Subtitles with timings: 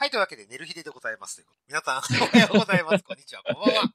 [0.00, 1.60] はい、というわけで、寝る日ででございますということ。
[1.66, 3.02] 皆さん、おはようございます。
[3.04, 3.92] こんにちは、こんばんは。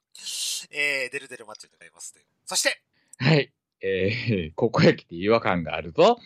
[0.69, 2.25] えー、デルデルマッチョでございますという。
[2.45, 2.83] そして、
[3.19, 3.53] はい。
[3.79, 6.19] えー、ここへ来て違和感があるぞ。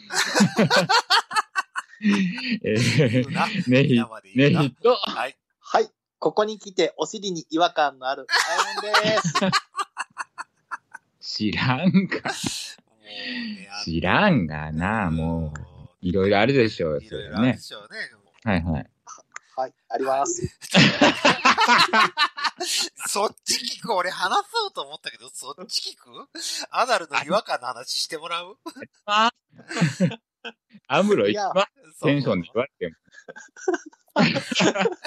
[2.02, 3.46] えー、な。
[3.46, 4.62] ねひ皆、まで言うな。
[4.64, 5.38] ねひと、はい。
[5.60, 5.92] はい。
[6.18, 9.34] ここに来て、お尻に違和感のある、あやめんです。
[11.36, 12.34] 知らんか。
[13.86, 15.60] 知らんがな、もう。
[16.02, 17.60] いろいろあるでしょうそれろいろあるでね。
[17.60, 18.00] しょうね。
[18.44, 18.90] はいはい。
[19.58, 20.44] はい、あります。
[23.08, 23.92] そっち聞く？
[23.92, 26.12] 俺話そうと思ったけど、そっち聞く？
[26.70, 28.56] アナルの違和感の話してもらう？
[29.06, 29.32] あ
[30.88, 31.66] アムロ一番
[32.04, 32.96] テンションで言われても。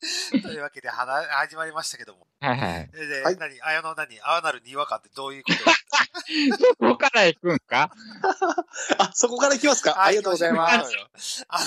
[0.42, 2.26] というわけで、はな始まりましたけども。
[2.40, 2.90] はいはい。
[2.92, 3.60] で、ではい何？
[3.62, 4.20] あやの何？
[4.22, 5.58] アナルに違和感ってどういうこと？
[6.58, 7.90] そこから行くんか？
[8.98, 10.02] あ、そこから行きますか？
[10.02, 10.86] ありがとうございま行
[11.18, 11.44] す。
[11.48, 11.58] あ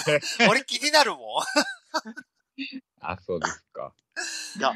[0.49, 1.43] 俺気になるもん。
[3.01, 3.93] あ、そうですか。
[4.57, 4.73] いや、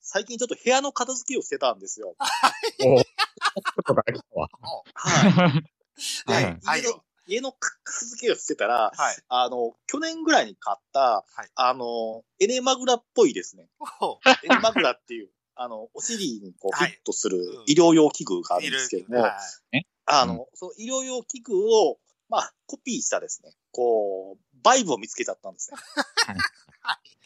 [0.00, 2.14] 最近ちょっと部屋の片付けをしてたんですよ。
[2.84, 2.96] お。
[2.96, 3.04] はい。
[6.26, 9.16] ではいはい家の家の片付けをしてたら、はい。
[9.28, 11.50] あの、去年ぐらいに買った、はい。
[11.54, 13.68] あの、エネマグラっぽいですね。
[14.00, 16.92] おエネマグラっていう、 あの、お尻にこうフはい。
[16.92, 17.64] ィットするうん。
[17.66, 19.38] 医療用器具があるんですけども、は
[19.72, 19.86] い。
[20.06, 25.78] あの、その医療用器具を、まあ、コピーしたですね、こう、バイブを見つけちゃったんですね。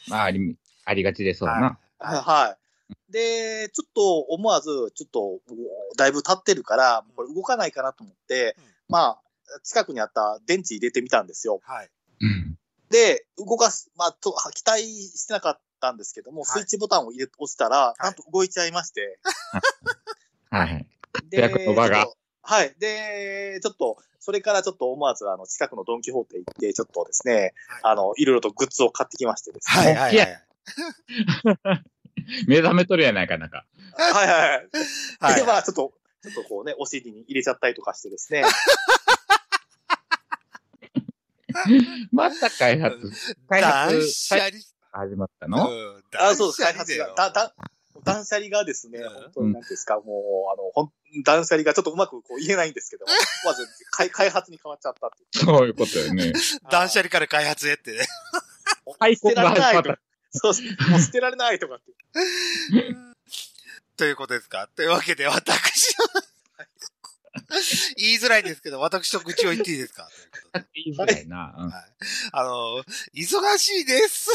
[0.08, 1.78] まあ、あり、ありがちですわな。
[1.98, 2.20] はい。
[2.20, 3.12] はい。
[3.12, 5.40] で、ちょっと思わず、ちょっと、
[5.96, 8.64] だいぶ経ってるから、これ動かないかなと思って、うん。
[8.88, 9.22] まあ、
[9.62, 11.60] 近くにあった電池入れてみたんですよ。
[11.64, 11.90] はい。
[12.20, 12.56] うん。
[12.90, 19.18] で、動かす、まあ、と、期待してなかったんですけども、はいスイッチボタンを入れ、押したら、いなんと動いちゃいまして。
[20.50, 20.86] は いはい。
[21.30, 22.74] で、活躍の場がちょっとはい。
[22.78, 27.52] で、ちょっと、それからちょっと思わず、あの、近くのドンキホーテ行って、ちょっとですね、はい
[27.84, 29.84] あの、いろいろとグッズを買ってきましてですね。
[29.84, 30.46] はいはいはい。
[32.46, 33.66] 目覚めとるやないか、なんか。
[33.96, 34.68] はいはいはい。
[35.20, 38.42] はいで、まあ、ちょっと、ちょっとこうね、お尻に入れちゃったりとかしてですね。
[42.12, 42.98] また開発、
[43.48, 44.50] 開断発、捨離。
[44.92, 45.70] 始まったの？
[45.70, 46.62] うんあ、そうです。
[46.62, 47.14] 開発が。
[47.16, 47.54] だ、だ、
[48.04, 53.04] 断捨離がですね、うん本当に何ですか、もう、あの、ほん、断捨離がちょっとうまくこう言えないんですけど、
[53.44, 55.38] まず、開開発に変わっちゃったって。
[55.38, 56.32] そういうことよね。
[56.70, 58.06] 断捨離から開発へってね。
[58.98, 59.98] 開捨てられないと発が始まっ。
[60.32, 60.90] そうです。
[60.90, 61.84] もう捨てられないとかって。
[63.96, 64.68] ということですか？
[64.74, 66.06] というわけで、私の
[67.96, 70.08] 言いづらいですけど、私と愚痴を言っていいですか？
[70.74, 71.55] 言いづらいな。
[71.57, 71.83] うんはい。
[72.33, 74.30] あの、忙しいです。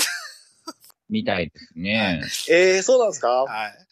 [1.10, 2.22] みたいですね。
[2.50, 3.30] えー、そうなんですか？
[3.44, 3.88] はい。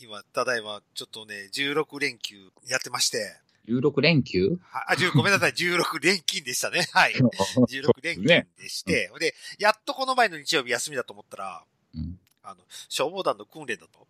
[0.00, 3.36] 今、ただいま、ちょっとね、16連休やってまして、
[3.68, 4.58] 16連休？
[4.62, 6.86] はあ、10ごめんなさい、16連勤でしたね。
[6.92, 7.14] はい。
[7.14, 8.46] 16連勤ね。
[8.58, 11.64] でして、で、やっとこの前の日曜日休みだと思ったら、
[11.94, 12.60] うんあの、
[12.90, 14.06] 消防団の訓練だと。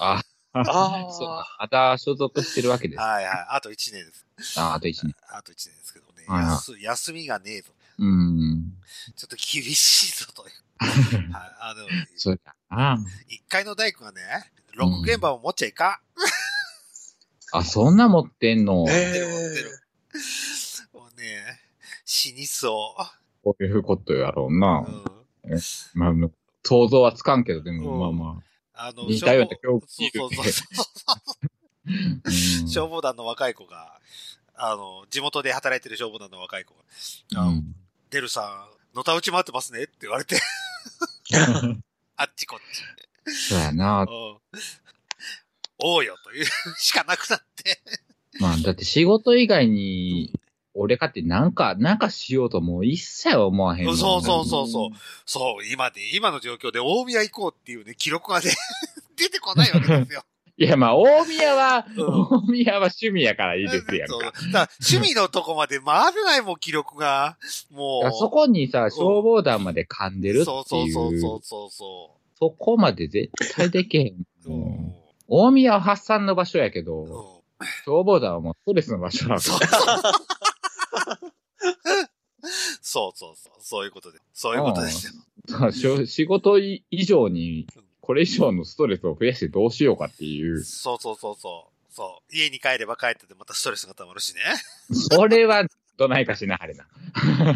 [0.00, 0.22] あ、
[0.60, 1.42] あそうあ。
[1.44, 1.56] か。
[1.60, 3.00] また所属してるわけです。
[3.00, 3.46] はいはい。
[3.50, 4.60] あと1年です。
[4.60, 5.14] あ、あと1年。
[5.28, 6.24] あと1年ですけどね。
[6.28, 7.72] 休休みがねえぞ。
[7.98, 8.72] うん。
[9.16, 11.32] ちょっと厳しいぞという。
[11.32, 11.56] はい。
[11.60, 11.86] あの、
[12.16, 12.98] そうだな。
[13.28, 14.20] 1階の大工がね、
[14.74, 16.00] ロック現場を持っちゃいか
[17.54, 17.58] ん。
[17.58, 18.84] あ、そんな持ってんの？
[18.88, 19.80] え持ってる持ってる。
[20.92, 21.60] もうね、
[22.04, 22.94] 死にそ
[23.42, 24.92] こういうことやろうなう。。
[25.44, 25.60] うん。
[25.94, 26.30] まあ、
[26.64, 28.45] 想像はつかんけど、でも、うんまあまあ
[28.94, 30.62] の、似たような消防境遇そうそうそ
[31.42, 31.46] う
[32.68, 34.00] 消防団の若い子が、
[34.54, 36.74] あの、地元で働いてる消防団の若い子
[37.34, 37.74] が、うん
[38.10, 40.40] デルさん、のたうち回ってますねって言われて、
[42.16, 42.60] あっちこっ
[43.26, 43.48] ち。
[43.48, 44.02] そうやな。
[44.02, 44.38] うん。
[45.78, 46.46] おうよという
[46.78, 47.82] しかなくなって。
[48.38, 50.32] まあ、だって仕事以外に、
[50.76, 54.90] 俺かってなんか、なんかしようともう一切思わへんそうそうそうそう。
[55.24, 58.50] そう、今で、今の状況で大宮行こうっていうね、記録がね、
[59.16, 60.22] 出てこないわけですよ。
[60.58, 64.32] いや、まあ、大宮は、うん大宮は趣味やからいいですやんか。
[64.80, 67.36] 趣味のとこまで回れないもん、記録が。
[67.70, 68.10] もう。
[68.12, 70.44] そこにさ、消防団まで噛んでるっていう。
[70.44, 74.06] そうそうそうそうそうそそこまで絶対できへん。
[74.06, 74.16] う。
[74.46, 77.06] うんうん大宮は発散の場所やけうど、ん
[77.84, 79.48] 消防団はもうストレスの場所なわけ
[82.80, 84.18] そ うそうそうそう、いうことで。
[84.32, 85.12] そういうことですよ。
[85.48, 87.66] さしょ仕事以上に、
[88.00, 90.62] これ以上のストレスを増やしてどうしようかっていう。
[90.62, 91.94] そうそうそうそう。
[91.94, 92.36] そう。
[92.36, 94.40] 家に帰れば帰っててまたストレスが溜まるしね。
[94.92, 95.64] それは、
[95.96, 96.86] どないかしなはれな。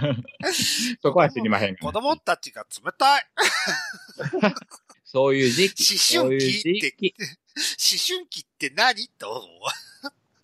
[1.02, 3.26] そこは知りまへんが子供たちが冷たい。
[5.04, 6.16] そういう時期。
[6.16, 7.14] 思春期そういう時って期。
[7.18, 9.08] 思春期って何？
[9.18, 9.48] と思う。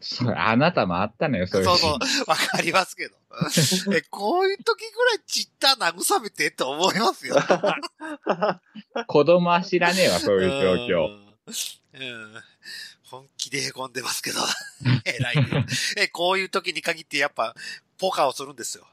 [0.09, 1.99] そうあなたもあったのよ、そいうそううそう、
[2.29, 3.17] わかりますけど。
[3.93, 7.37] え、こういう時ぐらいちった慰めてって思いますよ。
[9.09, 11.07] 子供は知らねえわ、そういう状況。
[11.07, 12.03] うん。
[12.03, 12.43] うん。
[13.03, 14.41] 本気で凹んでますけど。
[15.05, 15.67] 偉いね。
[15.97, 17.55] え、こういう時に限ってやっぱ、
[17.99, 18.87] ポカをするんですよ。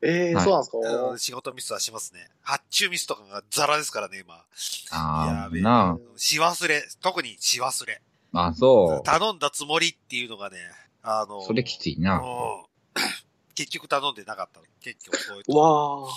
[0.00, 0.78] ええはいそうなんですか、
[1.10, 2.30] うん仕事ミスはしますね。
[2.42, 4.44] 発注ミスとかがザラですからね、今。
[4.90, 6.86] ああ、やべえなし忘れ。
[7.00, 8.00] 特にし忘れ。
[8.32, 8.46] あ。
[8.48, 9.02] あ、そう。
[9.04, 10.58] 頼んだつもりっていうのがね、
[11.02, 12.18] あの、それきついな。
[12.18, 12.64] うん
[13.54, 14.66] 結局頼んでなかったの。
[14.80, 15.56] 結局そういう。
[15.56, 16.12] わあ。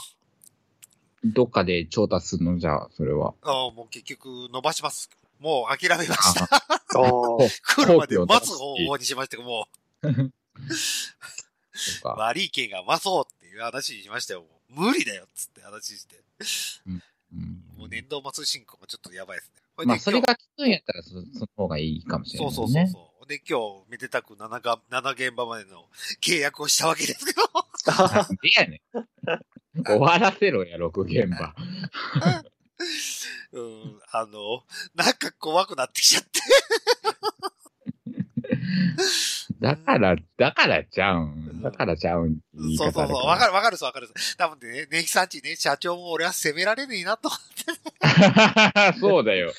[1.23, 2.59] どっかで調達するの？
[2.59, 3.33] じゃあ、それは。
[3.41, 5.09] あもう結局伸ばします。
[5.39, 6.43] もう諦めました。
[6.43, 6.61] ああ。
[6.99, 9.67] 来るまで待つ方法にしましたけど、も
[11.73, 14.41] そう悪い件が待そうっていう話にしましたよ。
[14.41, 16.23] もう無理だよっつって話して。
[16.85, 17.01] うん
[17.77, 19.61] もう年度末進行もちょっとやばいですね。
[19.85, 22.55] まあ、それ今がきついんやったらそ、その方がいいかもし日れない、ね。
[22.55, 23.27] そうそうそうそう。
[23.27, 25.85] で、今日、めでたく7が、7現場までの
[26.21, 27.41] 契約をしたわけですけど。
[27.87, 28.81] なんでやね
[29.77, 29.83] ん。
[29.85, 31.55] 終わらせろや、6現場。
[33.53, 34.63] うん、あの、
[34.95, 36.39] なんか怖くなってきちゃって。
[39.61, 41.61] だから、だからちゃうん。
[41.61, 42.39] だからちゃうん。
[42.55, 43.27] 言いそうそうそう。
[43.27, 44.09] わかるわかるですわかる。
[44.35, 47.29] 多分ね、ネヒさんちね、社長も俺は責められねえなと。
[48.99, 49.53] そうだよ。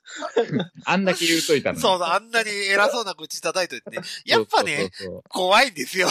[0.86, 1.82] あんだけ言うといたのに。
[1.82, 4.02] そうそう、あんなに偉そうな口叩いといてね。
[4.24, 6.08] やっぱね、そうそう怖いんですよ。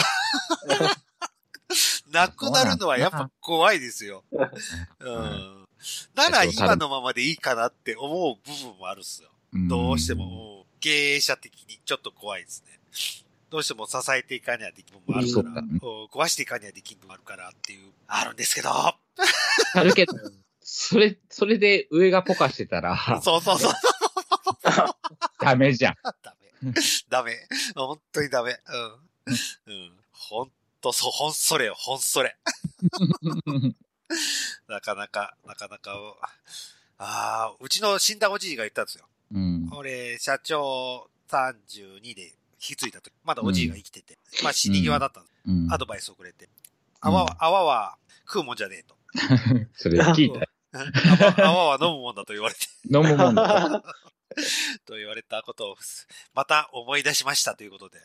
[2.12, 4.22] なくなるのはやっぱ怖いですよ。
[4.30, 5.66] うん。
[6.14, 9.30] なら今のままでいいかなって思う部分もあるっすよ。
[9.52, 12.77] そうどうしても、うん経営者的にちょっと怖いですね。
[13.50, 15.62] どうしても支えていかにはできる部分もあるから、
[16.12, 18.70] 壊していかにはできる部分もあるからっていう、あるんですけど。
[18.70, 18.94] あ
[19.82, 20.12] るけど、
[20.60, 23.72] それ、それで上がポカしてたら、そうそうそう。
[25.40, 25.94] ダメじゃん。
[26.22, 26.72] ダメ。
[27.08, 27.48] ダメ。
[27.74, 28.58] 本当にダメ。
[29.66, 29.74] うん。
[29.74, 29.92] うん。
[30.12, 30.50] ほん
[30.80, 32.36] と、そう、ほんそれよ、ほんそれ。
[34.68, 35.92] なかなか、なかなか、
[36.98, 39.06] ああ、うちの死んだおじいが言ったんですよ。
[39.32, 39.70] うん。
[39.72, 45.34] 俺、社長32で引き継いだ時、まだおじいが生きてて、まあ死に際だったんです。
[45.46, 46.48] うんアドバイスをくれて。
[47.00, 47.96] 泡は、泡は
[48.26, 48.96] 食うもんじゃねえと。
[49.76, 50.46] それ聞いたよ。
[51.38, 52.60] 泡泡は飲むもんだと言われて、
[52.92, 53.82] 飲むもんだ。
[54.84, 55.76] と言われたことを、
[56.34, 57.98] また思い出しましたということで。
[57.98, 58.04] は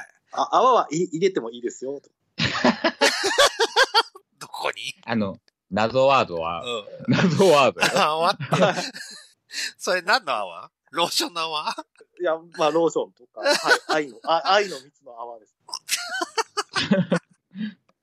[0.00, 0.06] い。
[0.32, 2.00] あ泡は入入れてもいいですよ。
[4.38, 4.94] どこに？
[5.04, 5.38] あの、
[5.70, 7.14] 謎ワードは、うん。
[7.14, 8.02] 謎ワードよ。
[8.02, 8.44] 泡って。
[9.78, 10.70] それ何の泡？
[10.94, 11.74] ローションの泡？
[12.20, 15.54] いや、まあ、ローションとか、はい、愛の、あ 愛の蜜の泡です。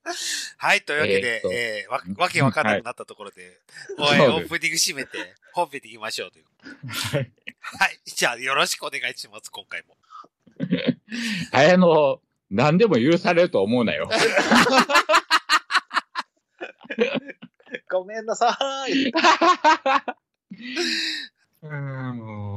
[0.58, 3.62] はい、というわけで、えーえーわ、わけわかんなくなったところで、
[3.98, 6.46] おい、オープニング締めて、本編でいきましょうという。
[6.88, 8.02] はいはい。
[8.06, 9.96] じゃあ、よろしくお願いします、今回も。
[11.54, 14.10] あの、何でも許されると思うなよ。
[17.90, 19.14] ごめんなさい。
[21.62, 22.51] うん、もう。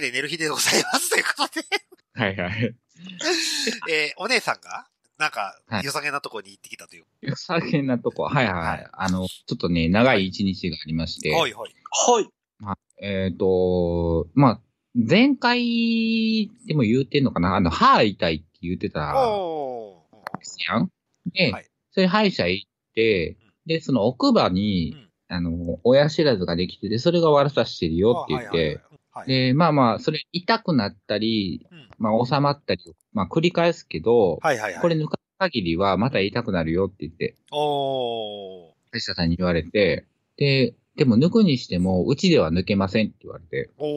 [0.00, 1.10] けで、寝る日でございます。
[1.10, 1.66] ということで、
[2.14, 2.74] はいはい。
[3.88, 4.88] えーお姉さんが、
[5.18, 7.04] なんかは、い良さげなところに行ってきたという。
[7.20, 8.24] 良さげなとこ。
[8.24, 8.88] はいはいはい。
[8.92, 11.30] あの、ちょっとね、長い一日がありまして。
[11.30, 11.74] はいはい。
[11.90, 13.04] はい。
[13.04, 14.60] えっ、と、まあ、
[14.94, 20.38] 前回でも言うてんのかなあの、歯痛いって言ってたんおー。
[20.38, 20.90] ですやん。
[21.32, 29.28] で、はいそれ歯医者行って、で、その奥歯に、うんあの、親知らずができてて、それが悪さしてるよって言って、あはい。
[29.28, 34.80] で、まあまあ、それ痛くなったり、うんまあ収まったり、まあ繰り返すけど、はいはいはい。
[34.80, 38.72] これ抜かす限りはまた痛くなるよって言って、おー。
[38.90, 43.94] 歯医者さんに言われて、で、でも抜くにしても、うちでは抜けませんって言われて、お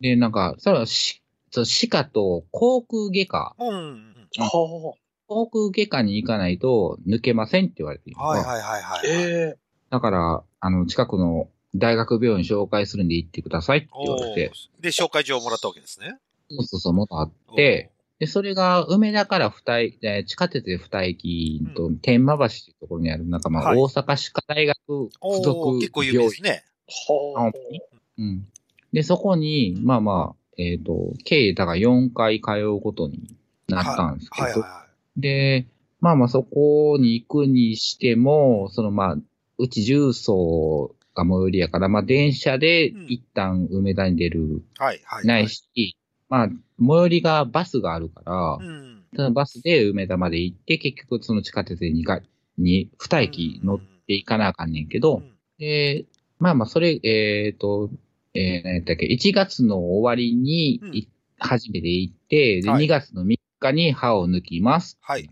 [0.00, 4.14] で、なんか、それはし、そう歯科と口腔外科、うんうん。
[4.48, 4.94] ほ
[5.26, 9.06] 口腔外科に行かないと抜けませんって言われて、はいはいはいはい。
[9.06, 9.58] ええ
[9.90, 16.18] だから、あの、近くの大学病院紹介するんで行ってくださいって言われて、で、紹介状をもらったわけですね。
[16.50, 23.78] そうそうそう、もっとあって、で、それが梅田から二駅、えー地下鉄で二駅と天満橋っていうところにある、なんかまあ、はい。
[23.78, 25.08] 大阪歯科大学附
[25.42, 26.64] 属結構有名病院ですね。
[26.86, 27.40] ほあ。
[27.42, 27.80] 本当に
[28.18, 28.48] うん。
[28.92, 33.36] で、そこに、まあまあ、えっ、と、計、だから4回通うことに
[33.68, 34.52] なったんですけど、はい。
[34.52, 35.66] はいはで、
[36.00, 39.16] まあまあそこに行くにしても、そのまあ、
[39.58, 44.82] うち重曹が最寄りやから、まあ電車でうん一旦梅田に出る、い。
[44.82, 45.26] はいはい。
[45.26, 45.96] ないし、
[46.28, 46.48] まあ、
[46.78, 49.04] 最寄りがバスがあるから、うん。
[49.14, 52.22] そのバスで梅田まで行って、結局その地下鉄で2回、
[52.58, 56.04] に、2駅乗っていかなあかんねんけど、うんで、
[56.38, 57.90] まあまあ、それ、えっ、と、
[58.32, 61.08] えー、何やったっけ、1月の終わりにい、
[61.38, 64.98] 初めて行って、で、はい2月の3日に歯を抜きます。
[65.00, 65.28] はい。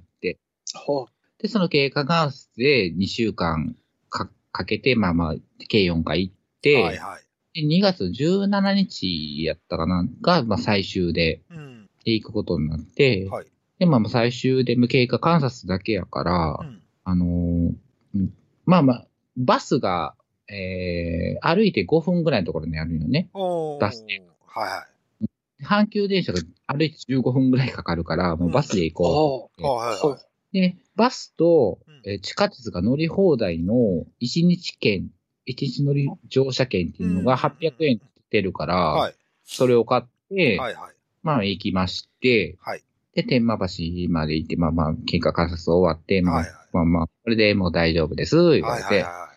[1.39, 3.77] で、その経過観察で2週間
[4.57, 5.35] かかけて、まあまあ、
[5.69, 7.19] 計4回行って、はいは
[7.55, 7.63] い。
[7.63, 11.89] で2月17日やったかな、が、まあ最終でうん。
[12.05, 13.47] 行くことになって、はい。
[13.79, 16.83] で、まあまあ最終で無経過観察だけやから、うん。
[17.05, 17.75] あのー
[18.15, 18.33] うん
[18.65, 20.15] まあまあ、バスが、
[20.49, 23.29] えー、歩いて5分ぐらいのところにあるよね。
[23.35, 24.87] おーバスではいは
[25.21, 25.65] い。
[25.65, 29.67] 阪急電車が歩いて15分ぐらいかかるから、もうバスで行こう。
[29.67, 29.69] あ。
[29.69, 30.19] はいはいは
[30.53, 30.61] い。
[30.61, 33.75] で、バスとうん、えー地下鉄が乗り放題の
[34.23, 35.11] 1日券、
[35.49, 39.15] 1日乗り乗車券っていうのがうん800円出るから、はい。
[39.45, 40.95] それを買って、はいはい。
[41.23, 42.83] まあ行きまして、はい。
[43.15, 43.67] で、天満橋
[44.11, 48.87] まで行って、まあまあ、経過観察終わって、まあ、はいはいまあまあ、これでもう大丈夫です、言われて。
[48.89, 49.29] はいはいは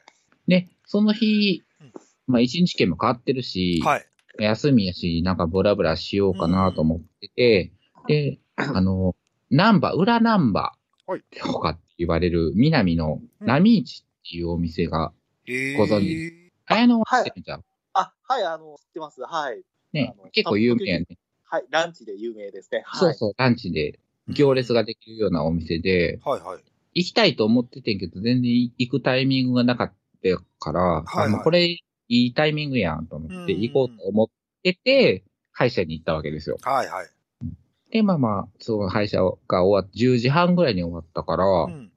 [0.47, 1.93] で、その日うん、
[2.27, 4.05] まあ一日券も変わってるしい。、はい。
[4.37, 7.71] 休みやし、なんかブラブラしようかなと思ってて、
[8.07, 9.15] で、あの、
[9.49, 10.73] ナンバー、裏ナンバ
[11.07, 15.11] はいーとかって言われる南の波市っていうお店が、
[15.45, 17.63] えーご存知綾野は知ってるじゃん。
[17.93, 19.21] あ、はい、あの、知ってます。
[19.21, 19.61] はい。
[19.91, 21.05] ね結構有名やね。
[21.43, 22.83] はい、ランチで有名ですね。
[22.85, 22.99] はい。
[22.99, 26.63] そうそう、ランチで行列ができるようなお店で、はいはい。
[26.93, 34.27] 行きたいと思っててんけど、全然行くタイミングがなかったから、はいあもうこれいいタイミングやんと思ってうん行こうと思っ
[34.63, 36.57] てて、歯医者に行ったわけですよ。
[36.61, 37.07] はいはい。
[37.91, 41.88] で、まあまあ、そう、歯医者が終わって、10時半ぐらいに終わったから、うん。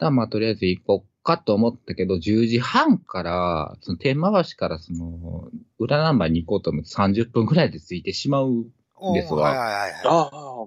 [0.00, 8.64] だからまあ、とりあえず行こうかと思ったけど、10時半から、その天満橋からその、裏ナンバーに行こうと思って30分ぐらいで着いてしまう。
[8.96, 9.92] おーですわはいはいはいはい。
[10.06, 10.66] ああ。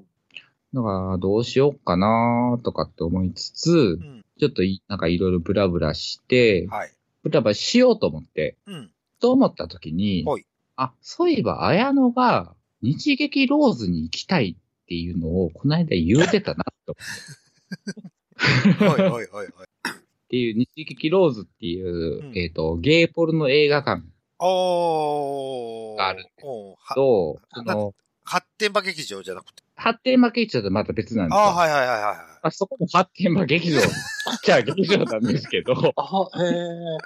[0.75, 4.25] だから、どうしようかなとかって思いつつう、ん。
[4.40, 6.92] ちょっといなんかいろいろブラブラして、はい。
[7.24, 8.92] ブラブラしようと思って、うん。
[9.20, 16.96] と思った時にはい、あ、そういえば、綾野が日劇ローズに行きたいっていうのを、この間言うてたな、と。
[18.38, 19.48] はいはいはいはい。
[19.90, 24.04] っていう、日劇ローズっていう、うんえっ、と、ゲイポルの映画館
[24.40, 25.98] おー。
[25.98, 27.94] があるおーはと、あその、
[28.25, 29.63] 発展場劇場じゃなくて。
[29.75, 31.42] 発展場劇場とまた別なんですよ。
[31.42, 32.18] ああ、はいはいはいはいはい。
[32.18, 33.80] まあ、そこも発展場劇場、
[34.44, 36.98] じゃあ劇場なんですけど、 あ、へえ。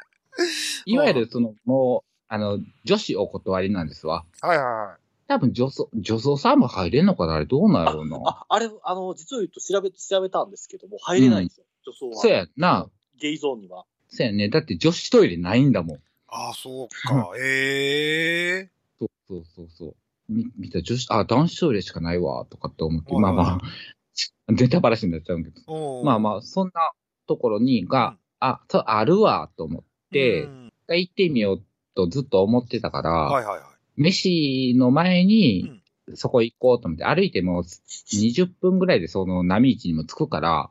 [0.85, 4.25] いわゆるその、もう、あの、女子お断りなんですわ。
[4.41, 5.06] はいはいはい。
[5.27, 7.35] 多分女装、女装さんも入れんのかな？
[7.35, 8.17] あれどうなんやろうな。
[8.25, 11.65] あ、あれ、あの、実を言うと調べ、調べたんですけども、入れないんですよ。
[11.85, 12.15] 女装は。
[12.21, 12.89] そうやんな。
[13.19, 13.85] ゲイゾーンには。
[14.09, 14.49] そうやね。
[14.49, 15.97] だって女子トイレないんだもん。
[16.27, 17.31] ああ、そうか。
[17.39, 18.69] ええ
[18.99, 19.95] そうそうそうそう。
[20.29, 23.61] み、見た女子、あ、男子トイレしかないわ、とかって思って、まあまあ、
[24.51, 26.03] ネタバラシになっちゃうんけど。
[26.03, 26.91] まあまあ、そんな
[27.27, 31.63] ところに、が、うんあ、そう、あるわ、と思って、うん行ってみよう
[31.95, 33.66] とずっと思ってたから、はいはいはい。
[33.97, 35.81] 飯の前に、
[36.13, 40.69] そこ行こうと思って、歩いても20分ぐらいでその波市にも着くから。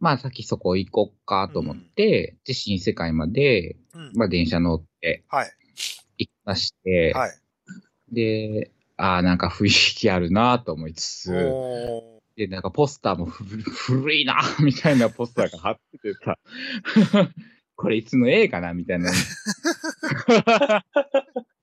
[0.00, 4.12] まあ先そこ行こっかと思って、で、新世界まで、うん。
[4.14, 5.52] まあ電車乗ってはい。
[6.18, 7.30] 行きまして、はい。
[8.10, 11.52] で、ああ、なんか雰囲気あるなと思いつつ、
[11.88, 16.38] おで、なんかポスターもふ古いな みたいなポスターが貼っててさ、
[17.76, 19.10] これいつの映画なみたいな。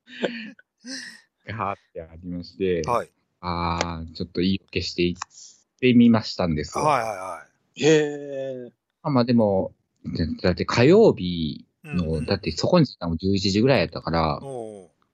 [1.51, 2.89] 貼ってありまして、ー。
[2.89, 3.09] はい。
[3.41, 6.83] ああ、ちょっといい消していってみましたんですよ。
[6.83, 8.71] はいはいはへえ。
[9.01, 9.73] まあまあでも、
[10.05, 11.65] だだって火曜日い。
[11.83, 14.39] の、うんだってそこに着いたのも11時ぐらいやったから。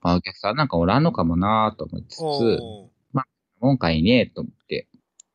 [0.02, 2.90] まあお客さんなんかおらんのかもなと思いつつ、お
[3.60, 4.86] 今回ね、と思って。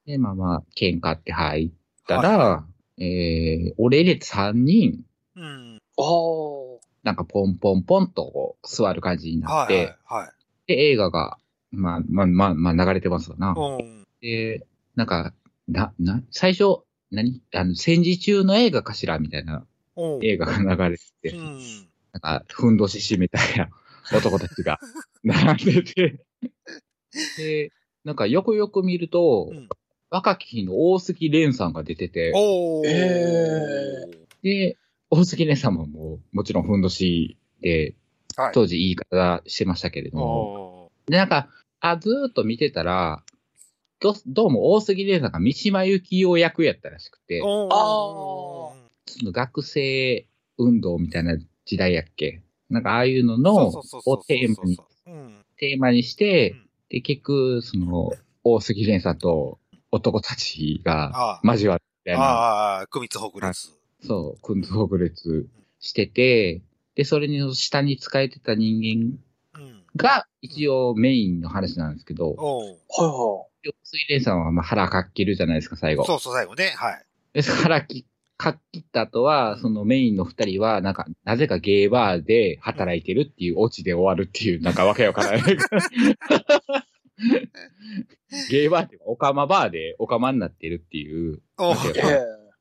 [0.06, 1.72] で、まあまあ、喧嘩って入っ
[2.08, 2.66] たら、
[2.98, 5.42] えー、俺入れて3人、ー。
[5.42, 5.82] うん。
[5.98, 6.61] ああ。
[7.04, 10.32] なんかポンポンポンとこう座る感じになって、はいはいはい。
[10.68, 11.38] で、映画が、
[11.72, 13.54] まあまあまあ、まあ流れてますわな。
[13.56, 14.04] おー。
[14.22, 14.66] で、
[14.96, 15.34] なんか、
[15.68, 17.42] な、な、最初、何？
[17.54, 19.66] あの、戦時中の映画かしらみたいな。
[20.22, 21.60] 映画が流れてて、うん。
[22.14, 23.70] なんか、ふんどし締めたいな
[24.14, 24.80] 男たちが
[25.24, 26.20] 並んでて、
[27.38, 27.72] で、
[28.04, 29.70] なんかよくよく見ると、うん
[30.14, 32.86] 若き日の大杉蓮さんが出てて、おー。
[32.86, 34.06] え
[34.44, 34.78] で、
[35.12, 37.96] 大杉蓮さんももちろんふんどしで、
[38.38, 38.54] はい。
[38.54, 40.86] 当時言い方してましたけれども。
[40.86, 41.50] おで、なんか、
[41.82, 43.22] あ、ずーっと見てたら、
[44.00, 47.70] どどうも大杉玲さんが三島由紀夫役やったらしくて、そ
[49.22, 50.28] の学生
[50.58, 52.42] 運動みたいな時代やっけ？
[52.70, 55.36] なんかああいうのその、をテーマに、うん。
[55.58, 58.12] テーマにしてうん、で、結局、その、
[58.46, 59.60] 大杉蓮さんと
[59.92, 61.42] 男たちが。
[61.44, 63.74] 交わるみたいな、ああ、組津北列。
[64.02, 65.48] そう、訓導区列
[65.80, 66.62] してて、
[66.96, 68.80] で、それに下に使えてた人
[69.54, 69.84] 間うん。
[69.96, 76.06] が一応メインの話なんですけど、はいは大杉蓮さんはまあ腹かっきるじゃないですか、最後。
[76.06, 76.74] そうそう、最後ね。
[76.76, 77.06] はい。
[77.34, 78.06] で、腹き
[78.42, 85.58] かっきった後は、そのメインの二人は、なんか、なぜかゲーバーで働いてるっていうオチで終わるっていう、なんかわけわからない。
[88.50, 91.40] ゲーバーっていうか、オカマバーでオカマになってるっていう、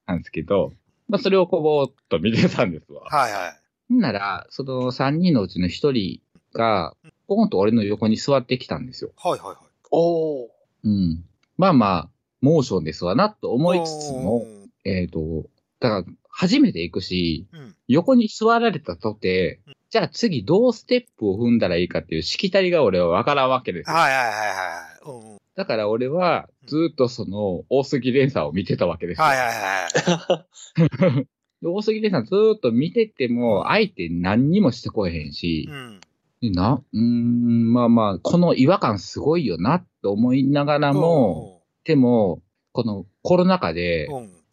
[0.07, 0.75] なんですけど、
[1.11, 3.03] まあ、それをこぼーっと見てたんですわ。
[3.05, 3.55] はいは
[3.91, 3.95] い。
[3.95, 6.21] んなら、その三人のうちの一人
[6.55, 6.95] が、
[7.27, 9.11] ポンと俺の横に座ってきたんですよ。
[9.17, 9.57] はいはいはい。
[9.91, 10.49] おー。
[10.85, 11.25] うん。
[11.59, 12.09] まあまあ、
[12.41, 14.47] モーションですわな、と思いつつも、おう
[14.85, 15.47] えっ、と、
[15.81, 17.75] だから、初めて行くし、うん。
[17.89, 23.97] 横に座られたとて、じゃあ次どうステップを踏んだらいいかっていうしきたりが俺はわからんわけですよ。
[23.97, 25.33] はいはいはいはい。
[25.33, 25.40] うん。
[25.61, 29.25] だから俺はずっとその大杉蓮さんを見てたわけですよ。
[29.27, 30.47] はいはいは
[31.19, 31.27] い。
[31.61, 36.01] で大杉蓮さんずーっと見てても、相手何にもしてこえへんしう、ん。
[36.41, 42.41] でな、うーん、まあまあ、この違和感すごいよなと思いながらも、でも、
[42.73, 44.09] このコロナ禍で。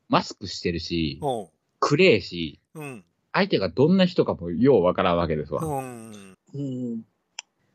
[0.09, 1.47] マスクしてるし、うん。
[1.79, 3.03] 暗えし、うん。
[3.33, 5.63] 相手がどんな人かもようわからんわけですわ。
[5.63, 6.35] っうん。
[6.53, 7.01] うん。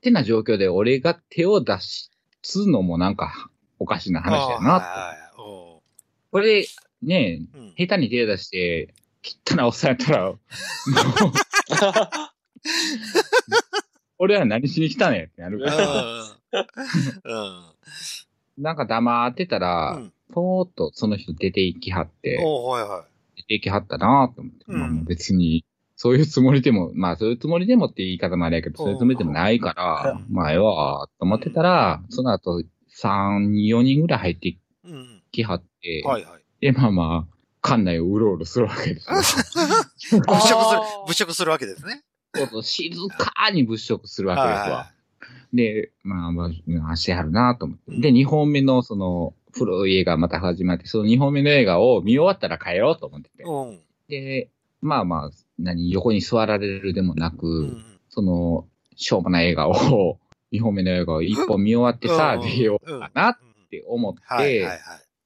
[0.01, 1.79] てな状況で俺が手を出
[2.43, 4.73] すのもなんかおかしな話やな。
[4.75, 5.83] はいはいおう
[6.31, 6.67] これ、
[7.03, 7.75] ねうん。
[7.77, 8.95] 下手に手を出して、
[9.49, 10.39] 汚なおっさんやったら、 もう、
[14.19, 15.65] 俺は何しに来たねんってなるうん。
[15.65, 16.67] から。
[17.25, 17.49] う
[18.61, 18.63] ん。
[18.63, 22.39] なんか黙ってたら、うんぽーっとその人出て行きはって、
[23.37, 25.65] 出て行きはったなと思って、うんまあもう別に、
[26.03, 32.61] そういうつもりでも、まあそういうつもりでもって言い方もあれやけど、そういうつもりでもないから、まあええわ、と思ってたら、その後、
[33.01, 34.57] 3、4人ぐらい入って。
[35.31, 36.43] きはって、はいはい。
[36.61, 37.27] で、まあま
[37.63, 39.15] あ、館内をうろうろするわけですよ。
[40.27, 42.03] 物色する物色するわけですね。
[42.35, 44.77] そうそう静かに物色するわけですわ。
[44.79, 44.93] は
[45.55, 46.51] で、まあま
[46.91, 47.85] あ、してはるなと思って。
[47.93, 53.47] うんで、2本目のその、古い映画また始まって、その2本目の映画を見終わったら帰ろうと思っててい。。
[53.47, 53.81] うん。
[54.09, 54.51] で、
[54.83, 57.85] まあまあ、何、横に座られるでもなく、うん。
[58.09, 58.67] その、
[58.97, 60.19] しょうもない映画を、
[60.53, 63.39] 2本目の映画を1本見終わってさ、うん出ようかなっ
[63.71, 64.69] て思って。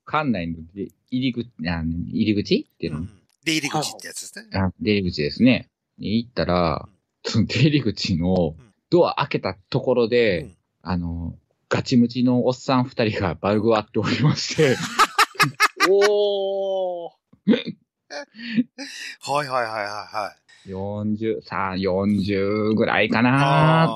[0.07, 3.11] 館内の出入り口、あ入り口っていうの、うん
[3.45, 4.59] 出入り口ってやつですね。
[4.59, 5.69] あ出入り口ですね。
[5.99, 6.89] に行ったら、
[7.25, 8.57] その出入り口の
[8.91, 11.37] ドア開けたところで、うんあの、
[11.69, 14.77] ガチムチのおっさん二人がバルグワっておりまして、
[15.91, 17.11] おー。
[19.21, 20.69] はいはいはいはいはい。
[20.69, 23.89] 40、さあ、40ぐらいかあなあ。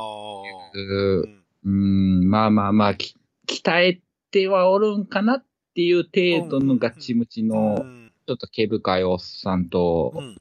[0.74, 1.28] う
[1.64, 3.14] うんまあまあまあ、き
[3.46, 5.44] 鍛えてはおるんかなっ
[5.74, 10.40] ていう程度のガチムチうの、んちょっと毛深いおっさんと、うん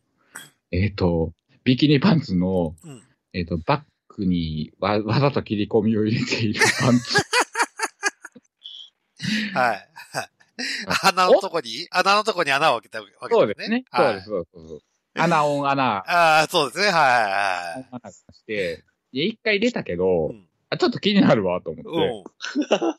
[0.71, 3.03] えっ、と、ビキニパンツの、うん
[3.33, 7.17] えっ、と、バッグにわわざと切り込みを入れているパンツ。
[9.53, 9.88] はい。
[10.87, 13.29] はい穴のとこに、穴のとこに穴を開けたわけですね。
[13.29, 13.85] そうですね。
[13.91, 14.85] そうはいです、そうですそうです。
[15.15, 16.85] 穴オン穴、 ああ、そうですね。
[16.85, 22.75] はいはい穴して、で、一回出たけど、うんあちょっと気になるわ、と思って。
[22.75, 22.93] はい。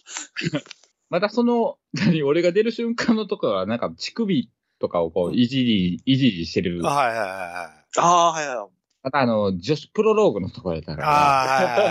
[1.09, 6.83] またその、何、俺が出る瞬間のところは、なんか、乳首とかをこう、いじり、いじりしてる。
[6.83, 8.01] はいはいはい。
[8.01, 8.80] ああ、はいはい。
[9.03, 11.09] またあの、女子プロローグのところやったから。
[11.09, 11.91] ああ、はいはいは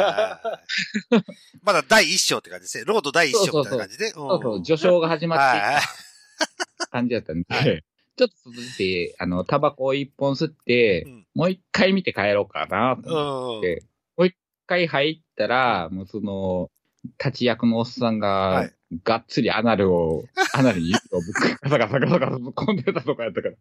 [1.12, 1.24] いはい。
[1.64, 2.84] まだ第一章って感じですね。
[2.86, 4.10] ロード第一章みたいな感じで。
[4.14, 13.84] そうそう、ん序章が始まって感じだったんで、はちょっと続いて、あの、タバコを一本吸って、うんもう一回見て帰ろうかな、と思って。
[14.18, 14.26] うん。
[14.28, 16.70] 一回入ったら、もうその、
[17.18, 23.56] 立ち役のおっさんが、はいがっつりアナルを、アナルに指をぶっガサガサガサガサぶっ込んでたとかやったから、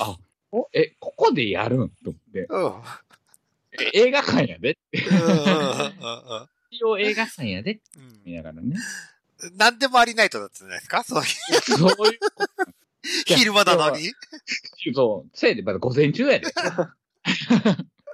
[0.00, 0.18] あ
[0.52, 1.90] おえ、ここでやるん？
[1.90, 2.46] と思って。
[2.48, 2.72] うん。
[3.94, 5.00] 映画館やでって。
[5.00, 8.76] うん一応映画館やでってうん見ながらね。
[9.42, 9.56] うん。
[9.56, 11.02] 何でもありないとだったじゃないですか？
[11.04, 11.26] そういう
[11.60, 12.18] そういう
[13.26, 14.12] 昼間なのに？
[14.94, 16.46] そう、せいでまだ午前中やで。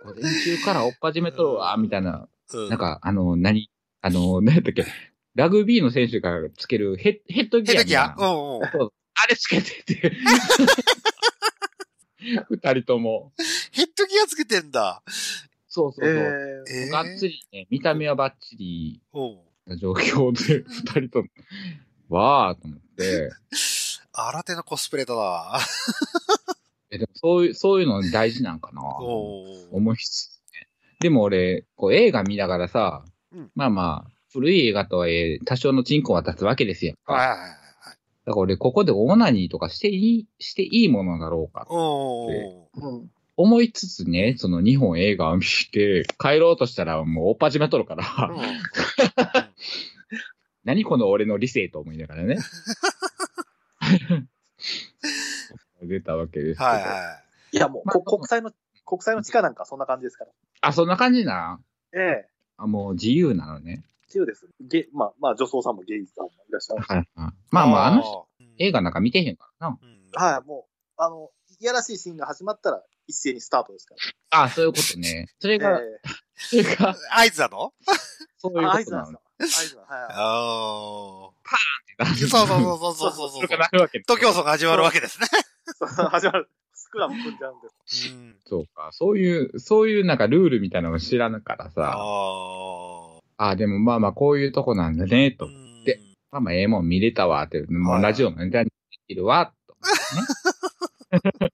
[0.05, 2.29] 午前中から追っ始めとるわ、みたいな。
[2.53, 3.71] うんなんか、あの、何
[4.03, 4.87] あの、何やったっけ？
[5.35, 7.75] ラグビーの選手がつけるヘッヘッドギア。
[7.75, 8.15] ヘッドギア？
[8.17, 8.63] うんうん。
[8.63, 10.13] あれつけてて。
[12.51, 13.33] 二人とも。
[13.73, 15.03] ヘッドギアつけてんだ。
[15.69, 16.65] そうそうそう。
[16.71, 19.39] ええがっつりね、見た目はバッチリうん。
[19.67, 21.29] な状況で、二人とも、
[22.09, 23.31] わーと思って、
[24.13, 25.59] 新手のコスプレだな。
[26.91, 30.69] え、でもそういう、そういうの大事なんかな思いつつね。
[31.01, 36.95] でも俺、こう映画見ながらさ、うんまあまあ、古い映画とはいえ、多少のチンコは立つわけですよ。
[37.05, 37.66] はいはいはいはい。
[38.27, 41.65] だから俺、ここでオナニーとかしていい、していいものだろうか。
[41.71, 42.67] おー。
[42.75, 43.11] うん。
[43.37, 48.37] 思いつつね、その日本映画を見て、帰ろうとしたらもうおっぱじめとるから、うん
[50.65, 52.39] 何この俺の理性と思いながらね。
[55.81, 56.69] 出たわけですけど。
[56.69, 58.51] はいはいや、もう、こ国際の、
[58.85, 60.33] 国際の地下なんかそんな感じですから。
[60.63, 61.61] あ、そんな感じな
[61.95, 63.85] ええあもう自由なのね。
[64.07, 64.49] 自由です。
[64.61, 66.89] ゲまあ、まあ、女装さんもゲイさんもいらっしゃるし。
[66.89, 67.33] はいはい。
[67.51, 69.79] まあまあ、あの人、人映画なんか見てへんからな。
[69.81, 73.95] うんはい、もう、あの、いやらしいシーンが始まったら一斉にスタートですか
[74.31, 74.43] ら。
[74.45, 75.29] あ、そういうことね。
[75.41, 75.83] それえが、え
[76.37, 77.73] それが、合図なの？
[78.39, 79.13] そういうあことなの合図なんです。
[79.13, 79.21] よ。
[79.39, 80.09] 合図なんはい。
[80.11, 81.31] あ
[81.99, 82.15] なあ。
[82.15, 83.59] そうそうそうそうそうそうそう。
[83.59, 85.27] なるわけ東競争が始まるわけですね。
[85.79, 86.51] そう始まる。
[86.75, 88.13] スクラム組んじゃうんです。
[88.13, 88.37] うん。
[88.45, 88.91] そうか。
[88.93, 93.16] そういう、そういうなんかルールみたいなのを知らぬからあさ。
[93.39, 93.49] あ。
[93.51, 95.49] あでもまあまあこういうとこなんだね、と。
[95.85, 97.63] でまあまあええもん見れたわ、って。
[97.69, 98.73] もはいうラジオのネタにで
[99.09, 99.75] きるわ、と。
[99.75, 101.49] ね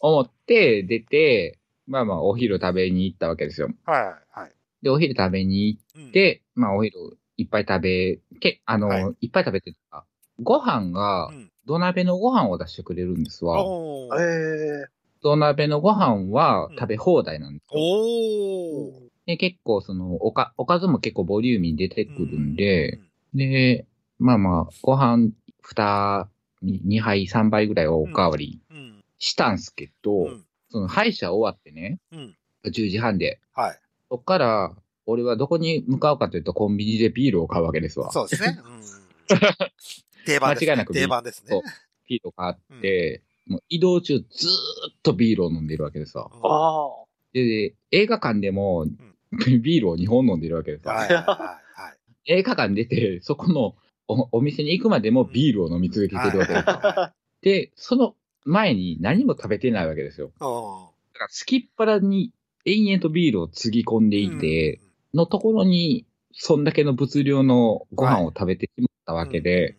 [0.00, 3.68] 思って、出て、まあまあお昼食べに行ったわけですよ。
[3.84, 4.04] はい
[4.40, 4.52] はい。
[4.82, 6.96] で、お昼食べに行うんっ、て、まあお昼
[7.36, 10.06] いっぱい食べ、け、あの、はいい、っぱい食べてた。
[10.42, 13.62] ご飯がう、ん土鍋のご飯を出してくれるんですわ。
[13.64, 14.86] おーえ
[15.22, 17.80] 土鍋のご飯はうん食べ放題なんですよ。
[17.80, 19.09] おー。
[19.26, 23.00] で、結構その、おか、おかずも結構ボリューミーに出てくるんで、
[23.34, 23.86] うん、で、
[24.18, 25.30] まあまあ、ご飯
[25.62, 26.26] 2、
[26.62, 29.04] 2杯、3杯ぐらいおかわりうん。
[29.18, 30.44] したんすけど、うん。
[30.70, 32.36] その歯医者終わってね、うん。
[32.64, 33.80] 10時半で、はい。
[34.10, 34.72] そっから、
[35.06, 38.12] 俺はどこに向かうかというと、コンビニでビールを買うわけですわ。
[38.12, 38.58] そうですね。
[38.64, 38.80] うん。
[40.24, 40.70] 定番です、ね。
[40.70, 41.50] 間違いなく定番ですね。
[41.50, 41.62] そう
[42.08, 44.50] ビールを買って、もう移動中ずー
[44.92, 46.28] っとビールを飲んでるわけですわ。
[46.28, 47.06] ー、ああ。
[47.32, 48.86] で、映画館でも、
[49.62, 50.94] ビールを2本飲んでるわけですわ。
[50.94, 51.60] はいはいは
[51.94, 53.74] い映画館出て、そこの
[54.06, 56.80] おお店に行くまでもビールを飲み続けてるわけですよ。
[56.82, 58.14] はで、その
[58.44, 60.26] 前に何も食べてないわけですよ。
[60.26, 60.30] い。
[60.44, 62.32] うんだから、すきっ腹に
[62.64, 64.80] 延々とビールをつぎ込んでいて、、
[65.14, 69.76] のところに、そんだけの物量のご飯を食べてしまったわけで、、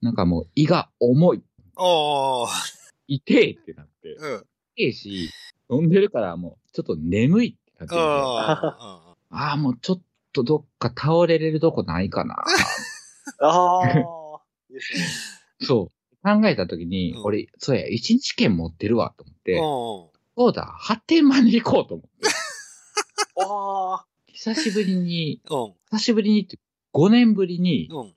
[0.00, 1.42] なんかもう胃が重い。
[3.08, 4.32] 痛いってなって、うん。
[4.32, 4.44] うん。
[4.76, 5.30] 痛いし、
[5.70, 12.44] 飲んでるからもうちょっと眠いってなってきて、あああ、もうちょっとどっか倒れれるとこないかな。
[13.40, 13.88] ああ。
[13.88, 13.90] い
[14.72, 15.00] いですね。
[15.66, 15.92] そう。
[16.22, 22.28] 考えたときに、うん俺、そうや、一日券持ってるわ、と思って、おそうだ、発展まで行こうと思って。
[23.42, 24.06] ああ。
[24.26, 25.74] 久しぶりに、うん。
[25.90, 26.58] 久しぶりにって、
[26.94, 28.14] 5年ぶりに、うん。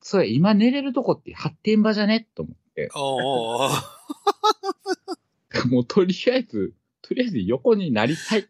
[0.00, 2.90] そうや、今寝れるとこって発展場じゃねと思って。
[5.68, 8.40] もうとりあえず、とりあえず横になりたい。
[8.40, 8.48] うん。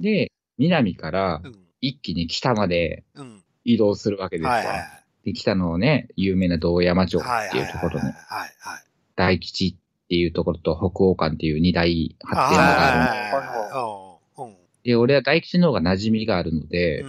[0.00, 1.54] で、南からうん。
[1.80, 3.42] 一気に北までうん。
[3.64, 4.52] 移動するわけですわ。
[4.52, 4.88] はいはいはい。
[5.24, 8.52] で、北のね、有名な道山町ってはいうところのはいはい。
[9.16, 13.40] 大吉っていうところと北欧館っていう二大発展場があるんではいは
[14.38, 14.54] いはい。
[14.84, 17.04] で、俺は大吉の方が馴染みがあるので。